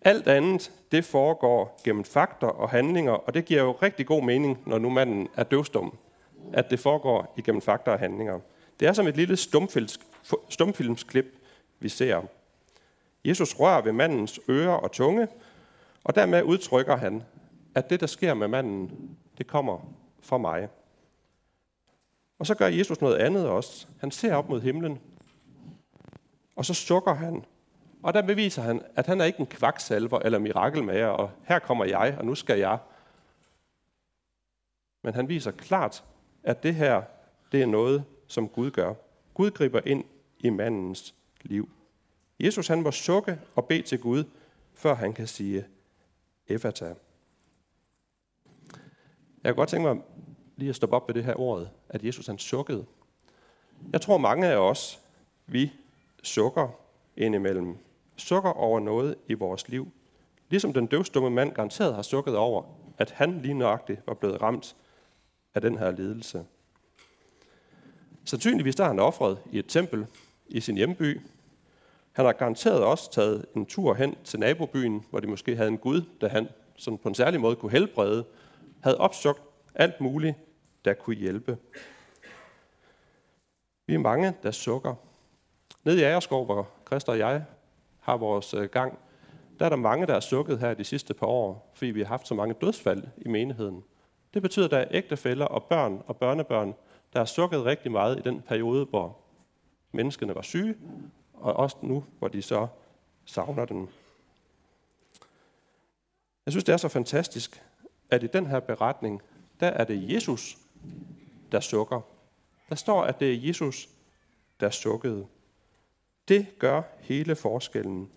Alt 0.00 0.28
andet, 0.28 0.72
det 0.92 1.04
foregår 1.04 1.80
gennem 1.84 2.04
fakter 2.04 2.46
og 2.46 2.70
handlinger, 2.70 3.12
og 3.12 3.34
det 3.34 3.44
giver 3.44 3.62
jo 3.62 3.72
rigtig 3.72 4.06
god 4.06 4.22
mening, 4.22 4.62
når 4.66 4.78
nu 4.78 4.90
manden 4.90 5.28
er 5.36 5.44
døvstum, 5.44 5.98
at 6.52 6.70
det 6.70 6.80
foregår 6.80 7.34
igennem 7.36 7.62
fakter 7.62 7.92
og 7.92 7.98
handlinger. 7.98 8.40
Det 8.80 8.88
er 8.88 8.92
som 8.92 9.06
et 9.06 9.16
lille 9.16 9.36
stumfilmsklip, 10.48 11.26
vi 11.80 11.88
ser. 11.88 12.22
Jesus 13.28 13.60
rører 13.60 13.80
ved 13.80 13.92
mandens 13.92 14.40
ører 14.48 14.74
og 14.74 14.92
tunge, 14.92 15.28
og 16.04 16.14
dermed 16.14 16.42
udtrykker 16.42 16.96
han, 16.96 17.22
at 17.74 17.90
det, 17.90 18.00
der 18.00 18.06
sker 18.06 18.34
med 18.34 18.48
manden, 18.48 19.16
det 19.38 19.46
kommer 19.46 19.78
fra 20.20 20.38
mig. 20.38 20.68
Og 22.38 22.46
så 22.46 22.54
gør 22.54 22.66
Jesus 22.66 23.00
noget 23.00 23.16
andet 23.16 23.48
også. 23.48 23.86
Han 24.00 24.10
ser 24.10 24.34
op 24.34 24.48
mod 24.48 24.60
himlen, 24.60 25.00
og 26.56 26.64
så 26.64 26.74
sukker 26.74 27.14
han. 27.14 27.44
Og 28.02 28.14
der 28.14 28.22
beviser 28.22 28.62
han, 28.62 28.82
at 28.96 29.06
han 29.06 29.20
er 29.20 29.24
ikke 29.24 29.40
en 29.40 29.46
kvaksalver 29.46 30.18
eller 30.18 30.38
mirakelmager, 30.38 31.06
og 31.06 31.30
her 31.44 31.58
kommer 31.58 31.84
jeg, 31.84 32.16
og 32.18 32.24
nu 32.24 32.34
skal 32.34 32.58
jeg. 32.58 32.78
Men 35.02 35.14
han 35.14 35.28
viser 35.28 35.50
klart, 35.50 36.04
at 36.42 36.62
det 36.62 36.74
her, 36.74 37.02
det 37.52 37.62
er 37.62 37.66
noget, 37.66 38.04
som 38.26 38.48
Gud 38.48 38.70
gør. 38.70 38.94
Gud 39.34 39.50
griber 39.50 39.80
ind 39.84 40.04
i 40.38 40.50
mandens 40.50 41.14
liv. 41.42 41.68
Jesus 42.40 42.68
han 42.68 42.82
må 42.82 42.90
sukke 42.90 43.40
og 43.54 43.66
bede 43.66 43.82
til 43.82 43.98
Gud, 43.98 44.24
før 44.74 44.94
han 44.94 45.12
kan 45.12 45.26
sige, 45.26 45.64
Efata. 46.48 46.84
Jeg 46.84 46.94
kan 49.44 49.54
godt 49.54 49.68
tænke 49.68 49.88
mig 49.88 50.02
lige 50.56 50.68
at 50.68 50.76
stoppe 50.76 50.96
op 50.96 51.08
ved 51.08 51.14
det 51.14 51.24
her 51.24 51.40
ord, 51.40 51.68
at 51.88 52.04
Jesus 52.04 52.26
han 52.26 52.38
sukkede. 52.38 52.86
Jeg 53.92 54.00
tror 54.00 54.18
mange 54.18 54.46
af 54.46 54.56
os, 54.56 55.00
vi 55.46 55.72
sukker 56.22 56.68
indimellem. 57.16 57.76
Sukker 58.16 58.50
over 58.50 58.80
noget 58.80 59.16
i 59.28 59.34
vores 59.34 59.68
liv. 59.68 59.88
Ligesom 60.48 60.72
den 60.72 60.86
døvstumme 60.86 61.30
mand 61.30 61.52
garanteret 61.52 61.94
har 61.94 62.02
sukket 62.02 62.36
over, 62.36 62.62
at 62.98 63.10
han 63.10 63.40
lige 63.42 63.54
nøjagtigt 63.54 64.00
var 64.06 64.14
blevet 64.14 64.42
ramt 64.42 64.76
af 65.54 65.60
den 65.60 65.78
her 65.78 65.90
lidelse. 65.90 66.44
Sandsynligvis 68.24 68.76
der 68.76 68.84
er 68.84 68.88
han 68.88 68.98
offret 68.98 69.38
i 69.52 69.58
et 69.58 69.66
tempel 69.68 70.06
i 70.48 70.60
sin 70.60 70.76
hjemby. 70.76 71.20
Han 72.18 72.26
har 72.26 72.32
garanteret 72.32 72.84
også 72.84 73.10
taget 73.10 73.46
en 73.56 73.66
tur 73.66 73.94
hen 73.94 74.16
til 74.24 74.40
nabobyen, 74.40 75.04
hvor 75.10 75.20
de 75.20 75.26
måske 75.26 75.56
havde 75.56 75.68
en 75.68 75.78
gud, 75.78 76.02
der 76.20 76.28
han 76.28 76.48
sådan 76.76 76.98
på 76.98 77.08
en 77.08 77.14
særlig 77.14 77.40
måde 77.40 77.56
kunne 77.56 77.72
helbrede, 77.72 78.24
havde 78.80 78.98
opsøgt 78.98 79.42
alt 79.74 80.00
muligt, 80.00 80.36
der 80.84 80.94
kunne 80.94 81.16
hjælpe. 81.16 81.58
Vi 83.86 83.94
er 83.94 83.98
mange, 83.98 84.34
der 84.42 84.50
sukker. 84.50 84.94
Nede 85.84 86.00
i 86.00 86.02
Agerskov, 86.02 86.44
hvor 86.44 86.68
Christer 86.86 87.12
og 87.12 87.18
jeg 87.18 87.44
har 88.00 88.16
vores 88.16 88.54
øh, 88.54 88.68
gang, 88.68 88.98
der 89.58 89.64
er 89.64 89.68
der 89.68 89.76
mange, 89.76 90.06
der 90.06 90.12
har 90.12 90.20
sukket 90.20 90.58
her 90.58 90.74
de 90.74 90.84
sidste 90.84 91.14
par 91.14 91.26
år, 91.26 91.72
fordi 91.74 91.90
vi 91.90 92.00
har 92.00 92.08
haft 92.08 92.28
så 92.28 92.34
mange 92.34 92.54
dødsfald 92.60 93.02
i 93.16 93.28
menigheden. 93.28 93.84
Det 94.34 94.42
betyder, 94.42 94.64
at 94.64 94.70
der 94.70 94.78
er 94.78 94.88
ægtefæller 94.90 95.46
og 95.46 95.62
børn 95.62 96.02
og 96.06 96.16
børnebørn, 96.16 96.74
der 97.12 97.18
har 97.18 97.26
sukket 97.26 97.64
rigtig 97.64 97.92
meget 97.92 98.18
i 98.18 98.22
den 98.22 98.42
periode, 98.42 98.84
hvor 98.84 99.18
menneskene 99.92 100.34
var 100.34 100.42
syge, 100.42 100.74
og 101.40 101.54
også 101.54 101.76
nu, 101.82 102.04
hvor 102.18 102.28
de 102.28 102.42
så 102.42 102.66
savner 103.24 103.64
den. 103.64 103.88
Jeg 106.46 106.52
synes, 106.52 106.64
det 106.64 106.72
er 106.72 106.76
så 106.76 106.88
fantastisk, 106.88 107.62
at 108.10 108.22
i 108.22 108.26
den 108.26 108.46
her 108.46 108.60
beretning, 108.60 109.22
der 109.60 109.66
er 109.66 109.84
det 109.84 110.12
Jesus, 110.12 110.58
der 111.52 111.60
sukker. 111.60 112.00
Der 112.68 112.74
står, 112.74 113.02
at 113.02 113.20
det 113.20 113.32
er 113.32 113.46
Jesus, 113.46 113.88
der 114.60 114.70
sukkede. 114.70 115.26
Det 116.28 116.46
gør 116.58 116.82
hele 117.00 117.36
forskellen. 117.36 118.10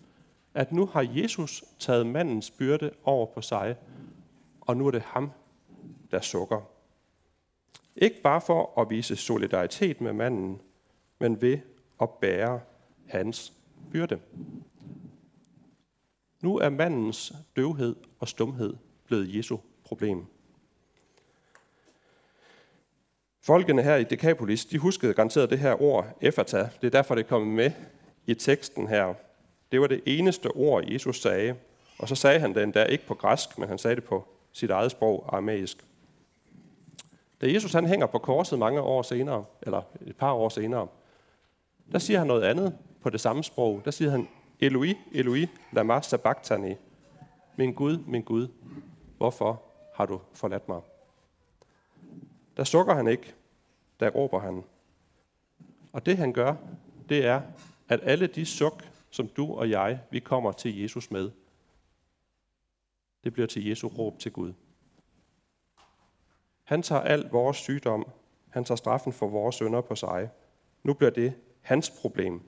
At 0.54 0.72
nu 0.72 0.86
har 0.86 1.06
Jesus 1.14 1.64
taget 1.78 2.06
mandens 2.06 2.50
byrde 2.50 2.90
over 3.04 3.26
på 3.26 3.40
sig, 3.40 3.76
og 4.60 4.76
nu 4.76 4.86
er 4.86 4.90
det 4.90 5.02
ham, 5.02 5.30
der 6.10 6.20
sukker. 6.20 6.60
Ikke 7.96 8.22
bare 8.22 8.40
for 8.40 8.80
at 8.80 8.90
vise 8.90 9.16
solidaritet 9.16 10.00
med 10.00 10.12
manden, 10.12 10.60
men 11.18 11.42
ved 11.42 11.58
at 12.00 12.10
bære 12.10 12.60
hans 13.12 13.52
byrde. 13.90 14.20
Nu 16.40 16.58
er 16.58 16.68
mandens 16.68 17.32
døvhed 17.56 17.96
og 18.20 18.28
stumhed 18.28 18.74
blevet 19.06 19.36
Jesu 19.36 19.56
problem. 19.84 20.26
Folkene 23.40 23.82
her 23.82 23.96
i 23.96 24.04
Decapolis, 24.04 24.64
de 24.64 24.78
huskede 24.78 25.14
garanteret 25.14 25.50
det 25.50 25.58
her 25.58 25.82
ord, 25.82 26.18
efata. 26.20 26.68
Det 26.80 26.86
er 26.86 26.90
derfor, 26.90 27.14
det 27.14 27.26
kom 27.26 27.42
med 27.42 27.70
i 28.26 28.34
teksten 28.34 28.88
her. 28.88 29.14
Det 29.72 29.80
var 29.80 29.86
det 29.86 30.00
eneste 30.06 30.46
ord, 30.46 30.84
Jesus 30.88 31.20
sagde. 31.20 31.56
Og 31.98 32.08
så 32.08 32.14
sagde 32.14 32.40
han 32.40 32.54
det 32.54 32.62
endda 32.62 32.84
ikke 32.84 33.06
på 33.06 33.14
græsk, 33.14 33.58
men 33.58 33.68
han 33.68 33.78
sagde 33.78 33.96
det 33.96 34.04
på 34.04 34.28
sit 34.52 34.70
eget 34.70 34.90
sprog, 34.90 35.24
aramæisk. 35.28 35.84
Da 37.40 37.52
Jesus 37.52 37.72
han 37.72 37.86
hænger 37.86 38.06
på 38.06 38.18
korset 38.18 38.58
mange 38.58 38.80
år 38.80 39.02
senere, 39.02 39.44
eller 39.62 39.82
et 40.06 40.16
par 40.16 40.32
år 40.32 40.48
senere, 40.48 40.88
der 41.92 41.98
siger 41.98 42.18
han 42.18 42.26
noget 42.26 42.42
andet 42.42 42.78
på 43.02 43.10
det 43.10 43.20
samme 43.20 43.44
sprog. 43.44 43.82
Der 43.84 43.90
siger 43.90 44.10
han, 44.10 44.28
Eloi, 44.60 44.94
Eloi, 45.12 45.46
lama 45.72 46.00
sabachthani. 46.00 46.74
Min 47.56 47.72
Gud, 47.72 47.98
min 47.98 48.22
Gud, 48.22 48.48
hvorfor 49.16 49.62
har 49.94 50.06
du 50.06 50.20
forladt 50.32 50.68
mig? 50.68 50.80
Der 52.56 52.64
sukker 52.64 52.94
han 52.94 53.08
ikke, 53.08 53.34
der 54.00 54.10
råber 54.10 54.38
han. 54.38 54.64
Og 55.92 56.06
det 56.06 56.16
han 56.16 56.32
gør, 56.32 56.54
det 57.08 57.26
er, 57.26 57.42
at 57.88 58.00
alle 58.02 58.26
de 58.26 58.46
suk, 58.46 58.88
som 59.10 59.28
du 59.28 59.54
og 59.54 59.70
jeg, 59.70 60.00
vi 60.10 60.20
kommer 60.20 60.52
til 60.52 60.80
Jesus 60.80 61.10
med, 61.10 61.30
det 63.24 63.32
bliver 63.32 63.46
til 63.46 63.66
Jesu 63.66 63.88
råb 63.88 64.18
til 64.18 64.32
Gud. 64.32 64.52
Han 66.64 66.82
tager 66.82 67.02
al 67.02 67.28
vores 67.30 67.56
sygdom, 67.56 68.06
han 68.48 68.64
tager 68.64 68.76
straffen 68.76 69.12
for 69.12 69.28
vores 69.28 69.56
sønder 69.56 69.80
på 69.80 69.94
sig. 69.94 70.30
Nu 70.82 70.94
bliver 70.94 71.10
det 71.10 71.34
hans 71.60 71.90
problem, 71.90 72.42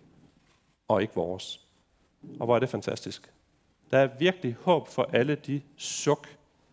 og 0.88 1.03
ikke 1.03 1.14
vores. 1.14 1.61
Og 2.41 2.47
hvor 2.47 2.55
er 2.55 2.61
det 2.61 2.69
fantastisk. 2.69 3.33
Der 3.91 3.99
er 3.99 4.19
virkelig 4.19 4.55
håb 4.55 4.88
for 4.88 5.03
alle 5.03 5.35
de 5.35 5.62
suk, 5.76 6.29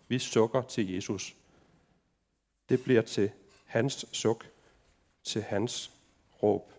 vi 0.08 0.20
sukker 0.20 0.62
til 0.62 0.94
Jesus. 0.94 1.36
Det 2.70 2.84
bliver 2.84 3.02
til 3.02 3.32
hans 3.66 4.06
suk, 4.12 4.48
til 5.24 5.42
hans 5.42 5.92
råb. 6.44 6.74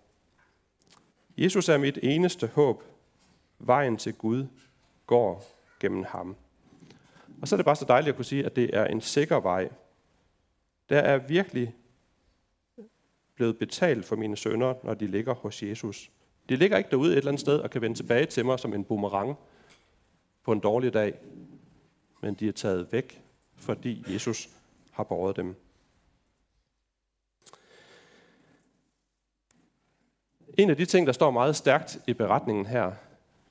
Jesus 1.39 1.69
er 1.69 1.79
mit 1.79 1.99
eneste 2.03 2.47
håb. 2.47 2.83
Vejen 3.59 3.97
til 3.97 4.15
Gud 4.15 4.47
går 5.07 5.45
gennem 5.81 6.05
ham. 6.05 6.37
Og 7.43 7.49
så 7.49 7.55
er 7.55 7.57
det 7.57 7.65
bare 7.65 7.77
så 7.77 7.85
dejligt 7.85 8.09
at 8.09 8.17
kunne 8.17 8.25
sige, 8.25 8.47
at 8.47 8.57
det 8.57 8.77
er 8.77 8.85
en 8.85 9.01
sikker 9.01 9.41
vej. 9.41 9.69
Der 10.89 10.99
er 10.99 11.19
virkelig 11.19 11.75
blevet 13.35 13.59
betalt 13.59 14.05
for 14.05 14.17
mine 14.17 14.37
sønner, 14.37 14.75
når 14.83 14.95
de 14.95 15.07
ligger 15.07 15.35
hos 15.35 15.63
Jesus. 15.63 16.11
De 16.53 16.57
ligger 16.57 16.79
ikke 16.79 16.91
derude 16.91 17.13
et 17.13 17.17
eller 17.17 17.31
andet 17.31 17.41
sted 17.41 17.59
og 17.59 17.71
kan 17.71 17.83
vende 17.83 17.99
tilbage 17.99 18.27
til 18.27 18.45
mig 18.47 18.59
som 18.59 18.75
en 18.75 18.85
boomerang 18.85 19.39
på 20.45 20.53
en 20.53 20.61
dårlig 20.61 20.93
dag. 20.93 21.15
Men 22.21 22.35
de 22.35 22.49
er 22.49 22.53
taget 22.53 22.93
væk, 22.93 23.23
fordi 23.57 24.05
Jesus 24.09 24.49
har 24.91 25.05
båret 25.05 25.37
dem. 25.37 25.55
En 30.59 30.71
af 30.71 30.77
de 30.77 30.85
ting, 30.85 31.07
der 31.07 31.13
står 31.13 31.31
meget 31.31 31.57
stærkt 31.57 31.99
i 32.07 32.13
beretningen 32.13 32.67
her, 32.67 32.93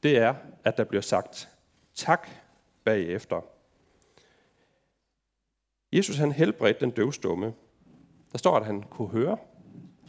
det 0.03 0.17
er, 0.17 0.35
at 0.63 0.77
der 0.77 0.83
bliver 0.83 1.01
sagt 1.01 1.49
tak 1.95 2.27
bagefter. 2.83 3.41
Jesus 5.91 6.17
han 6.17 6.31
helbredte 6.31 6.79
den 6.79 6.91
døvstumme. 6.91 7.53
Der 8.31 8.37
står, 8.37 8.57
at 8.57 8.65
han 8.65 8.83
kunne 8.83 9.09
høre 9.09 9.37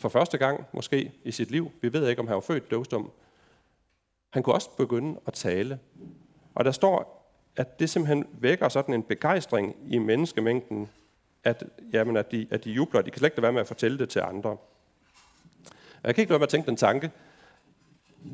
for 0.03 0.09
første 0.09 0.39
gang 0.39 0.67
måske 0.73 1.13
i 1.25 1.33
sit 1.33 1.51
liv. 1.51 1.73
Vi 1.81 1.93
ved 1.93 2.09
ikke, 2.09 2.21
om 2.21 2.27
han 2.27 2.35
var 2.35 2.41
født 2.41 2.71
døvstum. 2.71 3.11
Han 4.31 4.43
kunne 4.43 4.55
også 4.55 4.71
begynde 4.77 5.21
at 5.27 5.33
tale. 5.33 5.79
Og 6.55 6.65
der 6.65 6.73
står, 6.73 7.29
at 7.57 7.81
det 7.81 7.91
simpelthen 7.91 8.25
vækker 8.33 8.69
sådan 8.69 8.95
en 8.95 9.03
begejstring 9.03 9.77
i 9.87 9.99
menneskemængden, 9.99 10.89
at, 11.45 11.65
jamen, 11.93 12.17
at, 12.17 12.33
de, 12.33 12.47
at 12.51 12.65
de 12.65 12.71
jubler, 12.71 13.03
de 13.03 13.11
kan 13.11 13.19
slet 13.19 13.29
ikke 13.29 13.43
være 13.43 13.53
med 13.53 13.61
at 13.61 13.67
fortælle 13.67 13.99
det 13.99 14.09
til 14.09 14.21
andre. 14.21 14.51
Og 14.51 16.05
jeg 16.05 16.15
kan 16.15 16.23
ikke 16.23 16.33
lade 16.33 16.39
med 16.39 16.47
at 16.47 16.51
tænke 16.51 16.67
den 16.67 16.77
tanke, 16.77 17.11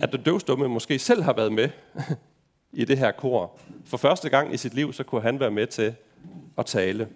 at 0.01 0.13
den 0.13 0.23
døvstumme 0.23 0.69
måske 0.69 0.99
selv 0.99 1.23
har 1.23 1.33
været 1.33 1.53
med 1.53 1.71
i 2.73 2.85
det 2.85 2.99
her 2.99 3.13
kor. 3.13 3.59
For 3.85 3.97
første 3.97 4.31
gang 4.31 4.55
i 4.55 4.57
sit 4.57 4.75
liv, 4.75 4.93
så 4.93 5.05
kunne 5.05 5.23
han 5.23 5.41
være 5.41 5.51
med 5.51 5.67
til 5.67 5.95
at 6.59 6.67
tale. 6.67 7.09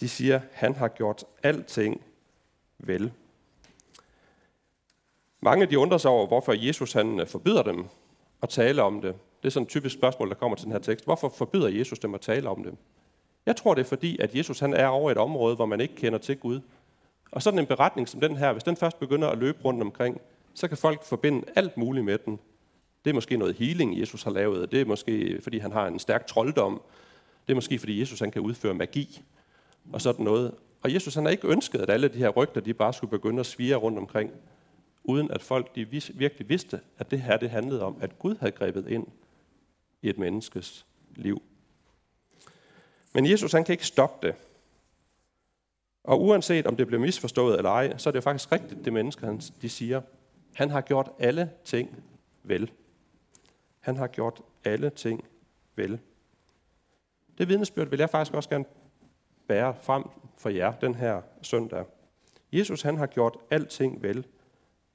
De 0.00 0.08
siger, 0.08 0.40
han 0.52 0.74
har 0.74 0.88
gjort 0.88 1.24
alting 1.42 2.02
vel. 2.78 3.12
Mange 5.40 5.66
de 5.66 5.78
undrer 5.78 5.98
sig 5.98 6.10
over, 6.10 6.26
hvorfor 6.26 6.52
Jesus 6.52 6.92
han 6.92 7.20
øh, 7.20 7.26
forbyder 7.26 7.62
dem 7.62 7.84
at 8.42 8.48
tale 8.48 8.82
om 8.82 9.00
det. 9.00 9.14
Det 9.42 9.48
er 9.48 9.50
sådan 9.50 9.62
et 9.62 9.68
typisk 9.68 9.94
spørgsmål, 9.94 10.28
der 10.28 10.34
kommer 10.34 10.56
til 10.56 10.64
den 10.64 10.72
her 10.72 10.78
tekst. 10.78 11.04
Hvorfor 11.04 11.28
forbyder 11.28 11.68
Jesus 11.68 11.98
dem 11.98 12.14
at 12.14 12.20
tale 12.20 12.48
om 12.48 12.62
det? 12.62 12.74
Jeg 13.46 13.56
tror, 13.56 13.74
det 13.74 13.80
er 13.80 13.88
fordi, 13.88 14.18
at 14.18 14.34
Jesus 14.34 14.60
han 14.60 14.74
er 14.74 14.86
over 14.86 15.10
et 15.10 15.18
område, 15.18 15.56
hvor 15.56 15.66
man 15.66 15.80
ikke 15.80 15.94
kender 15.94 16.18
til 16.18 16.36
Gud. 16.36 16.60
Og 17.30 17.42
sådan 17.42 17.58
en 17.58 17.66
beretning 17.66 18.08
som 18.08 18.20
den 18.20 18.36
her, 18.36 18.52
hvis 18.52 18.62
den 18.62 18.76
først 18.76 18.98
begynder 18.98 19.28
at 19.28 19.38
løbe 19.38 19.58
rundt 19.64 19.82
omkring, 19.82 20.20
så 20.54 20.68
kan 20.68 20.76
folk 20.76 21.04
forbinde 21.04 21.44
alt 21.56 21.76
muligt 21.76 22.04
med 22.04 22.18
den. 22.18 22.38
Det 23.04 23.10
er 23.10 23.14
måske 23.14 23.36
noget 23.36 23.56
healing, 23.56 24.00
Jesus 24.00 24.22
har 24.22 24.30
lavet. 24.30 24.72
Det 24.72 24.80
er 24.80 24.84
måske, 24.84 25.38
fordi 25.42 25.58
han 25.58 25.72
har 25.72 25.86
en 25.86 25.98
stærk 25.98 26.26
trolddom. 26.26 26.82
Det 27.46 27.52
er 27.52 27.54
måske, 27.54 27.78
fordi 27.78 28.00
Jesus 28.00 28.20
han 28.20 28.30
kan 28.30 28.42
udføre 28.42 28.74
magi 28.74 29.22
og 29.92 30.00
sådan 30.00 30.24
noget. 30.24 30.54
Og 30.86 30.94
Jesus 30.94 31.14
han 31.14 31.24
har 31.24 31.30
ikke 31.30 31.48
ønsket, 31.48 31.80
at 31.80 31.90
alle 31.90 32.08
de 32.08 32.18
her 32.18 32.28
rygter, 32.28 32.60
de 32.60 32.74
bare 32.74 32.92
skulle 32.92 33.10
begynde 33.10 33.40
at 33.40 33.46
svire 33.46 33.76
rundt 33.76 33.98
omkring, 33.98 34.32
uden 35.04 35.30
at 35.30 35.42
folk 35.42 35.74
de 35.74 35.84
virkelig 36.14 36.48
vidste, 36.48 36.80
at 36.98 37.10
det 37.10 37.20
her 37.20 37.36
det 37.36 37.50
handlede 37.50 37.82
om, 37.82 37.96
at 38.00 38.18
Gud 38.18 38.36
havde 38.36 38.52
grebet 38.52 38.88
ind 38.88 39.06
i 40.02 40.08
et 40.08 40.18
menneskes 40.18 40.86
liv. 41.14 41.42
Men 43.14 43.30
Jesus 43.30 43.52
han 43.52 43.64
kan 43.64 43.72
ikke 43.72 43.86
stoppe 43.86 44.26
det. 44.26 44.36
Og 46.04 46.22
uanset 46.22 46.66
om 46.66 46.76
det 46.76 46.86
bliver 46.86 47.00
misforstået 47.00 47.56
eller 47.56 47.70
ej, 47.70 47.96
så 47.96 48.10
er 48.10 48.12
det 48.12 48.22
faktisk 48.22 48.52
rigtigt, 48.52 48.84
det 48.84 48.92
mennesker 48.92 49.26
han, 49.26 49.40
de 49.62 49.68
siger. 49.68 50.00
Han 50.54 50.70
har 50.70 50.80
gjort 50.80 51.10
alle 51.18 51.50
ting 51.64 52.04
vel. 52.42 52.70
Han 53.80 53.96
har 53.96 54.06
gjort 54.06 54.40
alle 54.64 54.90
ting 54.90 55.24
vel. 55.76 55.98
Det 57.38 57.48
vidnesbyrd 57.48 57.88
vil 57.88 57.98
jeg 57.98 58.10
faktisk 58.10 58.34
også 58.34 58.48
gerne 58.48 58.64
bære 59.48 59.74
frem 59.82 60.04
for 60.38 60.48
jer 60.48 60.72
den 60.72 60.94
her 60.94 61.22
søndag. 61.42 61.84
Jesus 62.52 62.82
han 62.82 62.96
har 62.96 63.06
gjort 63.06 63.36
alting 63.50 64.02
vel, 64.02 64.26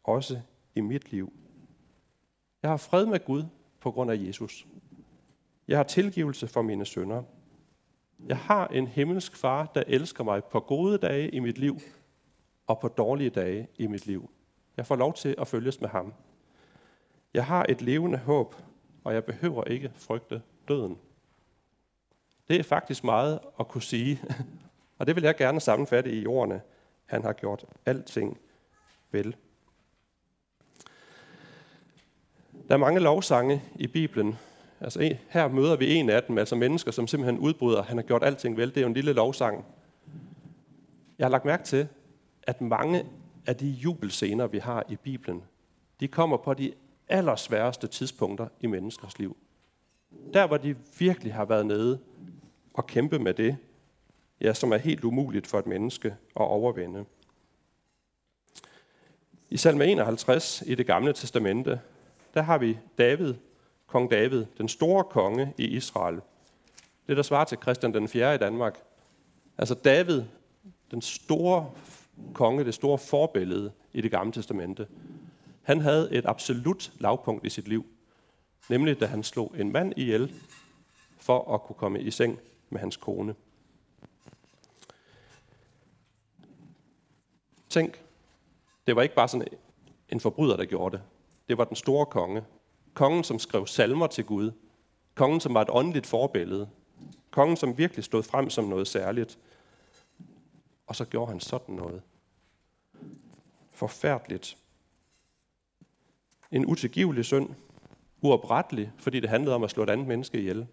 også 0.03 0.41
i 0.75 0.81
mit 0.81 1.11
liv. 1.11 1.33
Jeg 2.63 2.69
har 2.69 2.77
fred 2.77 3.05
med 3.05 3.25
Gud 3.25 3.43
på 3.79 3.91
grund 3.91 4.11
af 4.11 4.15
Jesus. 4.15 4.67
Jeg 5.67 5.77
har 5.77 5.83
tilgivelse 5.83 6.47
for 6.47 6.61
mine 6.61 6.85
sønder. 6.85 7.23
Jeg 8.27 8.37
har 8.37 8.67
en 8.67 8.87
himmelsk 8.87 9.35
far, 9.35 9.71
der 9.75 9.83
elsker 9.87 10.23
mig 10.23 10.43
på 10.43 10.59
gode 10.59 10.97
dage 10.97 11.29
i 11.29 11.39
mit 11.39 11.57
liv 11.57 11.79
og 12.67 12.79
på 12.79 12.87
dårlige 12.87 13.29
dage 13.29 13.67
i 13.77 13.87
mit 13.87 14.05
liv. 14.05 14.29
Jeg 14.77 14.85
får 14.85 14.95
lov 14.95 15.13
til 15.13 15.35
at 15.37 15.47
følges 15.47 15.81
med 15.81 15.89
ham. 15.89 16.13
Jeg 17.33 17.45
har 17.45 17.65
et 17.69 17.81
levende 17.81 18.17
håb, 18.17 18.55
og 19.03 19.13
jeg 19.13 19.25
behøver 19.25 19.63
ikke 19.63 19.91
frygte 19.95 20.41
døden. 20.67 20.97
Det 22.51 22.59
er 22.59 22.63
faktisk 22.63 23.03
meget 23.03 23.39
at 23.59 23.67
kunne 23.67 23.81
sige, 23.81 24.21
og 24.99 25.07
det 25.07 25.15
vil 25.15 25.23
jeg 25.23 25.35
gerne 25.35 25.59
sammenfatte 25.59 26.11
i 26.11 26.25
ordene. 26.25 26.61
Han 27.05 27.23
har 27.23 27.33
gjort 27.33 27.65
alting 27.85 28.37
vel. 29.11 29.35
Der 32.67 32.73
er 32.73 32.77
mange 32.77 32.99
lovsange 32.99 33.63
i 33.75 33.87
Bibelen. 33.87 34.37
Altså, 34.79 35.15
her 35.29 35.47
møder 35.47 35.75
vi 35.75 35.93
en 35.93 36.09
af 36.09 36.23
dem, 36.23 36.37
altså 36.37 36.55
mennesker, 36.55 36.91
som 36.91 37.07
simpelthen 37.07 37.39
udbryder, 37.39 37.83
han 37.83 37.97
har 37.97 38.03
gjort 38.03 38.23
alting 38.23 38.57
vel. 38.57 38.69
Det 38.69 38.77
er 38.77 38.81
jo 38.81 38.87
en 38.87 38.93
lille 38.93 39.13
lovsang. 39.13 39.65
Jeg 41.17 41.25
har 41.25 41.31
lagt 41.31 41.45
mærke 41.45 41.63
til, 41.63 41.87
at 42.43 42.61
mange 42.61 43.05
af 43.45 43.55
de 43.55 43.67
jubelscener, 43.67 44.47
vi 44.47 44.57
har 44.57 44.83
i 44.89 44.95
Bibelen, 44.95 45.43
de 45.99 46.07
kommer 46.07 46.37
på 46.37 46.53
de 46.53 46.73
allersværeste 47.09 47.87
tidspunkter 47.87 48.47
i 48.61 48.67
menneskers 48.67 49.19
liv. 49.19 49.37
Der, 50.33 50.47
hvor 50.47 50.57
de 50.57 50.75
virkelig 50.99 51.33
har 51.33 51.45
været 51.45 51.65
nede 51.65 51.99
og 52.73 52.87
kæmpe 52.87 53.19
med 53.19 53.33
det, 53.33 53.57
ja, 54.41 54.53
som 54.53 54.71
er 54.71 54.77
helt 54.77 55.03
umuligt 55.03 55.47
for 55.47 55.59
et 55.59 55.67
menneske 55.67 56.07
at 56.07 56.15
overvinde. 56.41 57.05
I 59.49 59.57
salme 59.57 59.85
51 59.85 60.63
i 60.67 60.75
det 60.75 60.87
gamle 60.87 61.13
testamente, 61.13 61.81
der 62.33 62.41
har 62.41 62.57
vi 62.57 62.77
David, 62.97 63.33
kong 63.87 64.11
David, 64.11 64.45
den 64.57 64.67
store 64.67 65.03
konge 65.03 65.53
i 65.57 65.65
Israel. 65.65 66.21
Det, 67.07 67.17
der 67.17 67.23
svarer 67.23 67.45
til 67.45 67.57
Christian 67.61 67.93
den 67.93 68.07
4. 68.07 68.35
i 68.35 68.37
Danmark. 68.37 68.79
Altså 69.57 69.75
David, 69.75 70.23
den 70.91 71.01
store 71.01 71.71
konge, 72.33 72.65
det 72.65 72.73
store 72.73 72.97
forbillede 72.97 73.71
i 73.93 74.01
det 74.01 74.11
gamle 74.11 74.33
testamente. 74.33 74.87
Han 75.61 75.81
havde 75.81 76.09
et 76.11 76.25
absolut 76.25 76.91
lavpunkt 76.99 77.45
i 77.45 77.49
sit 77.49 77.67
liv, 77.67 77.85
nemlig 78.69 78.99
da 78.99 79.05
han 79.05 79.23
slog 79.23 79.53
en 79.57 79.71
mand 79.71 79.93
ihjel 79.97 80.33
for 81.17 81.53
at 81.53 81.61
kunne 81.61 81.75
komme 81.75 82.01
i 82.01 82.11
seng 82.11 82.39
med 82.71 82.79
hans 82.79 82.97
kone. 82.97 83.35
Tænk, 87.69 88.03
det 88.87 88.95
var 88.95 89.01
ikke 89.01 89.15
bare 89.15 89.27
sådan 89.27 89.47
en 90.09 90.19
forbryder, 90.19 90.57
der 90.57 90.65
gjorde 90.65 90.97
det. 90.97 91.05
Det 91.49 91.57
var 91.57 91.63
den 91.63 91.75
store 91.75 92.05
konge. 92.05 92.43
Kongen, 92.93 93.23
som 93.23 93.39
skrev 93.39 93.67
salmer 93.67 94.07
til 94.07 94.25
Gud. 94.25 94.51
Kongen, 95.15 95.39
som 95.39 95.53
var 95.53 95.61
et 95.61 95.69
åndeligt 95.71 96.07
forbillede. 96.07 96.69
Kongen, 97.31 97.57
som 97.57 97.77
virkelig 97.77 98.03
stod 98.03 98.23
frem 98.23 98.49
som 98.49 98.65
noget 98.65 98.87
særligt. 98.87 99.39
Og 100.87 100.95
så 100.95 101.05
gjorde 101.05 101.31
han 101.31 101.39
sådan 101.39 101.75
noget. 101.75 102.01
Forfærdeligt. 103.71 104.57
En 106.51 106.65
utilgivelig 106.65 107.25
synd. 107.25 107.49
Uoprettelig, 108.21 108.91
fordi 108.97 109.19
det 109.19 109.29
handlede 109.29 109.55
om 109.55 109.63
at 109.63 109.69
slå 109.69 109.83
et 109.83 109.89
andet 109.89 110.07
menneske 110.07 110.39
ihjel. 110.39 110.67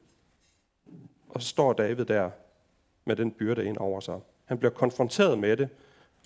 Og 1.29 1.43
så 1.43 1.49
står 1.49 1.73
David 1.73 2.05
der 2.05 2.31
med 3.05 3.17
den 3.17 3.31
byrde 3.31 3.65
ind 3.65 3.77
over 3.77 4.01
sig. 4.01 4.21
Han 4.45 4.59
bliver 4.59 4.71
konfronteret 4.71 5.39
med 5.39 5.57
det, 5.57 5.69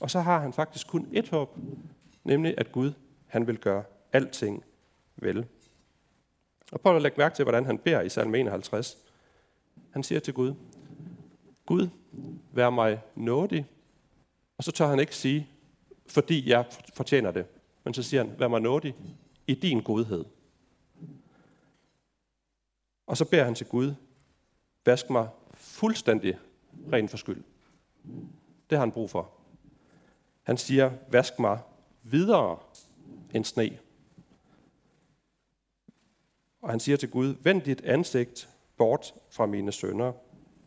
og 0.01 0.11
så 0.11 0.21
har 0.21 0.41
han 0.41 0.53
faktisk 0.53 0.87
kun 0.87 1.09
et 1.13 1.29
håb, 1.29 1.57
nemlig 2.25 2.55
at 2.59 2.73
Gud, 2.73 2.93
han 3.27 3.47
vil 3.47 3.59
gøre 3.59 3.85
alting 4.13 4.65
vel. 5.17 5.47
Og 6.73 6.81
prøv 6.81 6.97
at 6.97 7.03
lægge 7.03 7.19
mærke 7.19 7.35
til, 7.35 7.43
hvordan 7.43 7.67
han 7.67 7.79
beder 7.79 8.01
i 8.01 8.09
salme 8.09 8.39
51. 8.39 8.99
Han 9.91 10.03
siger 10.03 10.21
til 10.21 10.35
Gud, 10.35 10.55
Gud, 11.67 11.89
vær 12.53 12.71
mig 12.71 13.03
nådig. 13.15 13.67
Og 14.59 14.65
så 14.65 14.73
tør 14.73 14.87
han 14.87 15.01
ikke 15.01 15.17
sige, 15.17 15.49
fordi 16.07 16.51
jeg 16.51 16.67
fortjener 16.95 17.31
det. 17.31 17.47
Men 17.85 17.95
så 17.95 18.03
siger 18.03 18.25
han, 18.25 18.35
vær 18.39 18.49
mig 18.49 18.61
nådig 18.61 18.95
i 19.47 19.55
din 19.55 19.83
godhed. 19.83 20.25
Og 23.07 23.17
så 23.17 23.25
beder 23.25 23.45
han 23.45 23.55
til 23.55 23.67
Gud, 23.67 23.95
vask 24.87 25.11
mig 25.11 25.29
fuldstændig 25.55 26.39
ren 26.93 27.09
for 27.09 27.17
skyld. 27.17 27.43
Det 28.71 28.79
har 28.79 28.81
han 28.81 28.93
brug 28.93 29.11
for. 29.11 29.31
Han 30.43 30.57
siger, 30.57 30.91
vask 31.09 31.39
mig 31.39 31.59
videre 32.03 32.59
end 33.35 33.45
sne. 33.45 33.79
Og 36.63 36.71
han 36.71 36.81
siger 36.81 36.97
til 36.97 37.11
Gud, 37.11 37.35
vend 37.43 37.63
dit 37.63 37.81
ansigt 37.85 38.49
bort 38.77 39.15
fra 39.31 39.47
mine 39.47 39.73
sønder, 39.73 40.13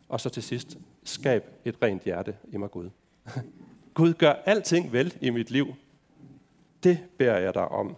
Og 0.08 0.20
så 0.20 0.28
til 0.28 0.42
sidst, 0.42 0.78
skab 1.04 1.44
et 1.64 1.82
rent 1.82 2.02
hjerte 2.02 2.36
i 2.48 2.56
mig, 2.56 2.70
Gud. 2.70 2.90
Gud, 3.94 4.14
gør 4.14 4.32
alting 4.32 4.92
vel 4.92 5.18
i 5.20 5.30
mit 5.30 5.50
liv. 5.50 5.74
Det 6.82 7.08
beder 7.18 7.36
jeg 7.38 7.54
dig 7.54 7.68
om. 7.68 7.96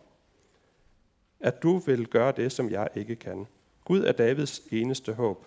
At 1.41 1.63
du 1.63 1.79
vil 1.79 2.07
gøre 2.07 2.33
det, 2.33 2.53
som 2.53 2.71
jeg 2.71 2.89
ikke 2.95 3.17
kan. 3.17 3.47
Gud 3.85 4.05
er 4.05 4.13
Davids 4.13 4.61
eneste 4.71 5.13
håb. 5.13 5.47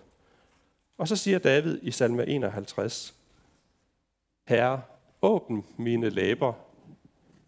Og 1.01 1.07
så 1.07 1.15
siger 1.15 1.39
David 1.39 1.79
i 1.81 1.91
salme 1.91 2.27
51, 2.27 3.15
Herre, 4.47 4.81
åbn 5.21 5.65
mine 5.77 6.09
læber, 6.09 6.53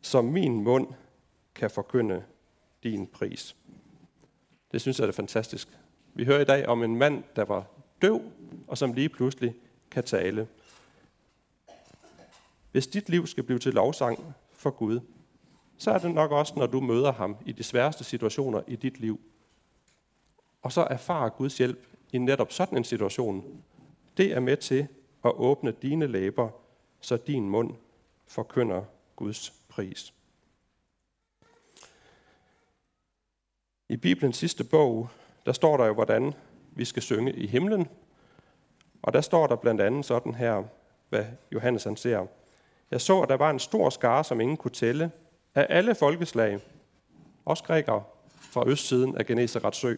så 0.01 0.21
min 0.21 0.63
mund 0.63 0.87
kan 1.55 1.69
forkynde 1.69 2.23
din 2.83 3.07
pris. 3.07 3.55
Det 4.71 4.81
synes 4.81 4.99
jeg 4.99 5.07
er 5.07 5.11
fantastisk. 5.11 5.67
Vi 6.13 6.25
hører 6.25 6.41
i 6.41 6.45
dag 6.45 6.67
om 6.67 6.83
en 6.83 6.95
mand, 6.95 7.23
der 7.35 7.45
var 7.45 7.65
døv, 8.01 8.21
og 8.67 8.77
som 8.77 8.93
lige 8.93 9.09
pludselig 9.09 9.55
kan 9.91 10.03
tale. 10.03 10.47
Hvis 12.71 12.87
dit 12.87 13.09
liv 13.09 13.27
skal 13.27 13.43
blive 13.43 13.59
til 13.59 13.73
lovsang 13.73 14.35
for 14.53 14.69
Gud, 14.69 14.99
så 15.77 15.91
er 15.91 15.97
det 15.97 16.11
nok 16.11 16.31
også, 16.31 16.53
når 16.57 16.67
du 16.67 16.79
møder 16.79 17.11
ham 17.11 17.37
i 17.45 17.51
de 17.51 17.63
sværeste 17.63 18.03
situationer 18.03 18.61
i 18.67 18.75
dit 18.75 18.99
liv. 18.99 19.19
Og 20.61 20.71
så 20.71 20.87
erfare 20.89 21.29
Guds 21.29 21.57
hjælp 21.57 21.92
i 22.13 22.17
netop 22.17 22.51
sådan 22.51 22.77
en 22.77 22.83
situation. 22.83 23.63
Det 24.17 24.31
er 24.31 24.39
med 24.39 24.57
til 24.57 24.87
at 25.25 25.31
åbne 25.35 25.71
dine 25.81 26.07
læber, 26.07 26.49
så 27.01 27.17
din 27.17 27.49
mund 27.49 27.75
forkynder 28.27 28.83
Guds 29.15 29.53
pris. 29.69 30.13
I 33.89 33.97
Bibelens 33.97 34.37
sidste 34.37 34.63
bog, 34.63 35.09
der 35.45 35.53
står 35.53 35.77
der 35.77 35.85
jo, 35.85 35.93
hvordan 35.93 36.33
vi 36.71 36.85
skal 36.85 37.03
synge 37.03 37.33
i 37.33 37.47
himlen. 37.47 37.87
Og 39.01 39.13
der 39.13 39.21
står 39.21 39.47
der 39.47 39.55
blandt 39.55 39.81
andet 39.81 40.05
sådan 40.05 40.35
her, 40.35 40.63
hvad 41.09 41.25
Johannes 41.51 41.83
han 41.83 41.95
ser. 41.95 42.27
Jeg 42.91 43.01
så, 43.01 43.21
at 43.21 43.29
der 43.29 43.37
var 43.37 43.49
en 43.49 43.59
stor 43.59 43.89
skare, 43.89 44.23
som 44.23 44.41
ingen 44.41 44.57
kunne 44.57 44.71
tælle, 44.71 45.11
af 45.55 45.67
alle 45.69 45.95
folkeslag, 45.95 46.59
også 47.45 47.63
grækere 47.63 48.03
fra 48.35 48.67
østsiden 48.67 49.17
af 49.17 49.25
Genesarets 49.25 49.77
sø. 49.77 49.95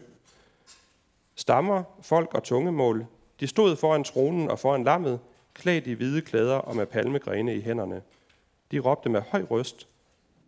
Stammer, 1.36 1.82
folk 2.00 2.34
og 2.34 2.44
tungemål, 2.44 3.06
de 3.40 3.46
stod 3.46 3.76
foran 3.76 4.04
tronen 4.04 4.50
og 4.50 4.58
foran 4.58 4.84
lammet, 4.84 5.20
klædt 5.54 5.86
i 5.86 5.92
hvide 5.92 6.22
klæder 6.22 6.56
og 6.56 6.76
med 6.76 6.86
palmegrene 6.86 7.56
i 7.56 7.60
hænderne. 7.60 8.02
De 8.70 8.78
råbte 8.78 9.08
med 9.08 9.20
høj 9.20 9.42
røst, 9.50 9.88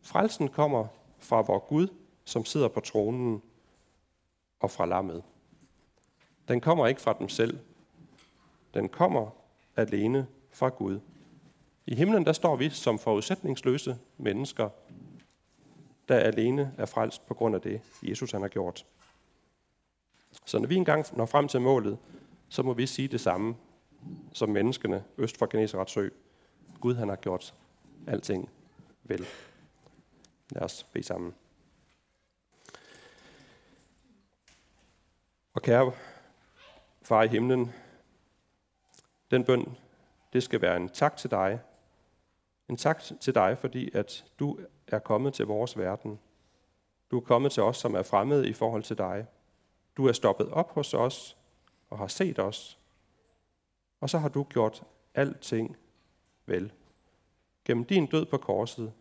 Frelsen 0.02 0.48
kommer 0.48 0.86
fra 1.18 1.40
vor 1.40 1.58
Gud, 1.58 1.88
som 2.24 2.44
sidder 2.44 2.68
på 2.68 2.80
tronen 2.80 3.42
og 4.60 4.70
fra 4.70 4.86
lammet. 4.86 5.22
Den 6.48 6.60
kommer 6.60 6.86
ikke 6.86 7.00
fra 7.00 7.16
dem 7.18 7.28
selv. 7.28 7.58
Den 8.74 8.88
kommer 8.88 9.30
alene 9.76 10.26
fra 10.52 10.68
Gud. 10.68 11.00
I 11.86 11.94
himlen 11.94 12.26
der 12.26 12.32
står 12.32 12.56
vi 12.56 12.70
som 12.70 12.98
forudsætningsløse 12.98 13.98
mennesker, 14.16 14.68
der 16.08 16.16
alene 16.16 16.74
er 16.78 16.86
frelst 16.86 17.26
på 17.26 17.34
grund 17.34 17.54
af 17.54 17.60
det, 17.60 17.80
Jesus 18.02 18.32
han 18.32 18.40
har 18.40 18.48
gjort. 18.48 18.86
Så 20.48 20.58
når 20.58 20.66
vi 20.66 20.76
engang 20.76 21.16
når 21.16 21.26
frem 21.26 21.48
til 21.48 21.60
målet, 21.60 21.98
så 22.48 22.62
må 22.62 22.74
vi 22.74 22.86
sige 22.86 23.08
det 23.08 23.20
samme 23.20 23.56
som 24.32 24.48
menneskene 24.48 25.04
øst 25.18 25.38
for 25.38 25.46
Genesarets 25.46 25.92
sø. 25.92 26.08
Gud 26.80 26.94
han 26.94 27.08
har 27.08 27.16
gjort 27.16 27.54
alting 28.06 28.50
vel. 29.02 29.26
Lad 30.50 30.62
os 30.62 30.84
bede 30.92 31.04
sammen. 31.04 31.34
Og 35.54 35.62
kære 35.62 35.92
far 37.02 37.22
i 37.22 37.28
himlen, 37.28 37.72
den 39.30 39.44
bøn, 39.44 39.76
det 40.32 40.42
skal 40.42 40.62
være 40.62 40.76
en 40.76 40.88
tak 40.88 41.16
til 41.16 41.30
dig. 41.30 41.60
En 42.68 42.76
tak 42.76 43.02
til 43.20 43.34
dig, 43.34 43.58
fordi 43.58 43.90
at 43.96 44.24
du 44.38 44.58
er 44.86 44.98
kommet 44.98 45.34
til 45.34 45.46
vores 45.46 45.78
verden. 45.78 46.18
Du 47.10 47.16
er 47.16 47.24
kommet 47.24 47.52
til 47.52 47.62
os, 47.62 47.76
som 47.76 47.94
er 47.94 48.02
fremmede 48.02 48.48
i 48.48 48.52
forhold 48.52 48.82
til 48.82 48.98
dig. 48.98 49.26
Du 49.98 50.06
er 50.06 50.12
stoppet 50.12 50.48
op 50.50 50.70
hos 50.70 50.94
os 50.94 51.36
og 51.90 51.98
har 51.98 52.06
set 52.06 52.38
os. 52.38 52.78
Og 54.00 54.10
så 54.10 54.18
har 54.18 54.28
du 54.28 54.46
gjort 54.50 54.82
alting 55.14 55.76
vel. 56.46 56.72
Gennem 57.64 57.84
din 57.84 58.06
død 58.06 58.26
på 58.26 58.36
korset, 58.36 58.92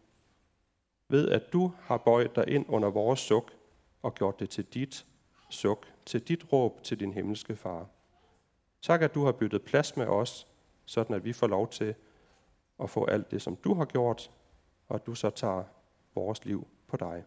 ved 1.07 1.29
at 1.29 1.53
du 1.53 1.71
har 1.79 1.97
bøjet 1.97 2.35
dig 2.35 2.47
ind 2.47 2.65
under 2.69 2.89
vores 2.89 3.19
suk 3.19 3.53
og 4.01 4.15
gjort 4.15 4.39
det 4.39 4.49
til 4.49 4.65
dit 4.65 5.05
suk, 5.49 5.87
til 6.05 6.27
dit 6.27 6.53
råb 6.53 6.83
til 6.83 6.99
din 6.99 7.13
himmelske 7.13 7.55
far. 7.55 7.87
Tak, 8.81 9.01
at 9.01 9.13
du 9.13 9.25
har 9.25 9.31
byttet 9.31 9.63
plads 9.63 9.97
med 9.97 10.05
os, 10.05 10.47
sådan 10.85 11.15
at 11.15 11.25
vi 11.25 11.33
får 11.33 11.47
lov 11.47 11.69
til 11.69 11.95
at 12.79 12.89
få 12.89 13.05
alt 13.05 13.31
det, 13.31 13.41
som 13.41 13.55
du 13.55 13.73
har 13.73 13.85
gjort, 13.85 14.31
og 14.87 14.95
at 14.95 15.05
du 15.05 15.15
så 15.15 15.29
tager 15.29 15.63
vores 16.15 16.45
liv 16.45 16.67
på 16.87 16.97
dig. 16.97 17.23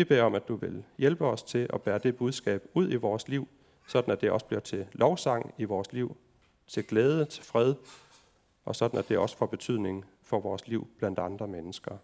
Vi 0.00 0.04
beder 0.04 0.22
om, 0.22 0.34
at 0.34 0.48
du 0.48 0.56
vil 0.56 0.84
hjælpe 0.98 1.26
os 1.26 1.42
til 1.42 1.70
at 1.72 1.82
bære 1.82 1.98
det 1.98 2.16
budskab 2.16 2.68
ud 2.74 2.92
i 2.92 2.96
vores 2.96 3.28
liv, 3.28 3.48
sådan 3.86 4.12
at 4.12 4.20
det 4.20 4.30
også 4.30 4.46
bliver 4.46 4.60
til 4.60 4.86
lovsang 4.92 5.54
i 5.58 5.64
vores 5.64 5.92
liv, 5.92 6.16
til 6.66 6.86
glæde, 6.86 7.24
til 7.24 7.44
fred, 7.44 7.74
og 8.64 8.76
sådan 8.76 8.98
at 8.98 9.08
det 9.08 9.18
også 9.18 9.36
får 9.36 9.46
betydning 9.46 10.04
for 10.22 10.40
vores 10.40 10.68
liv 10.68 10.88
blandt 10.98 11.18
andre 11.18 11.48
mennesker. 11.48 11.96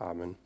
Amen. 0.00 0.36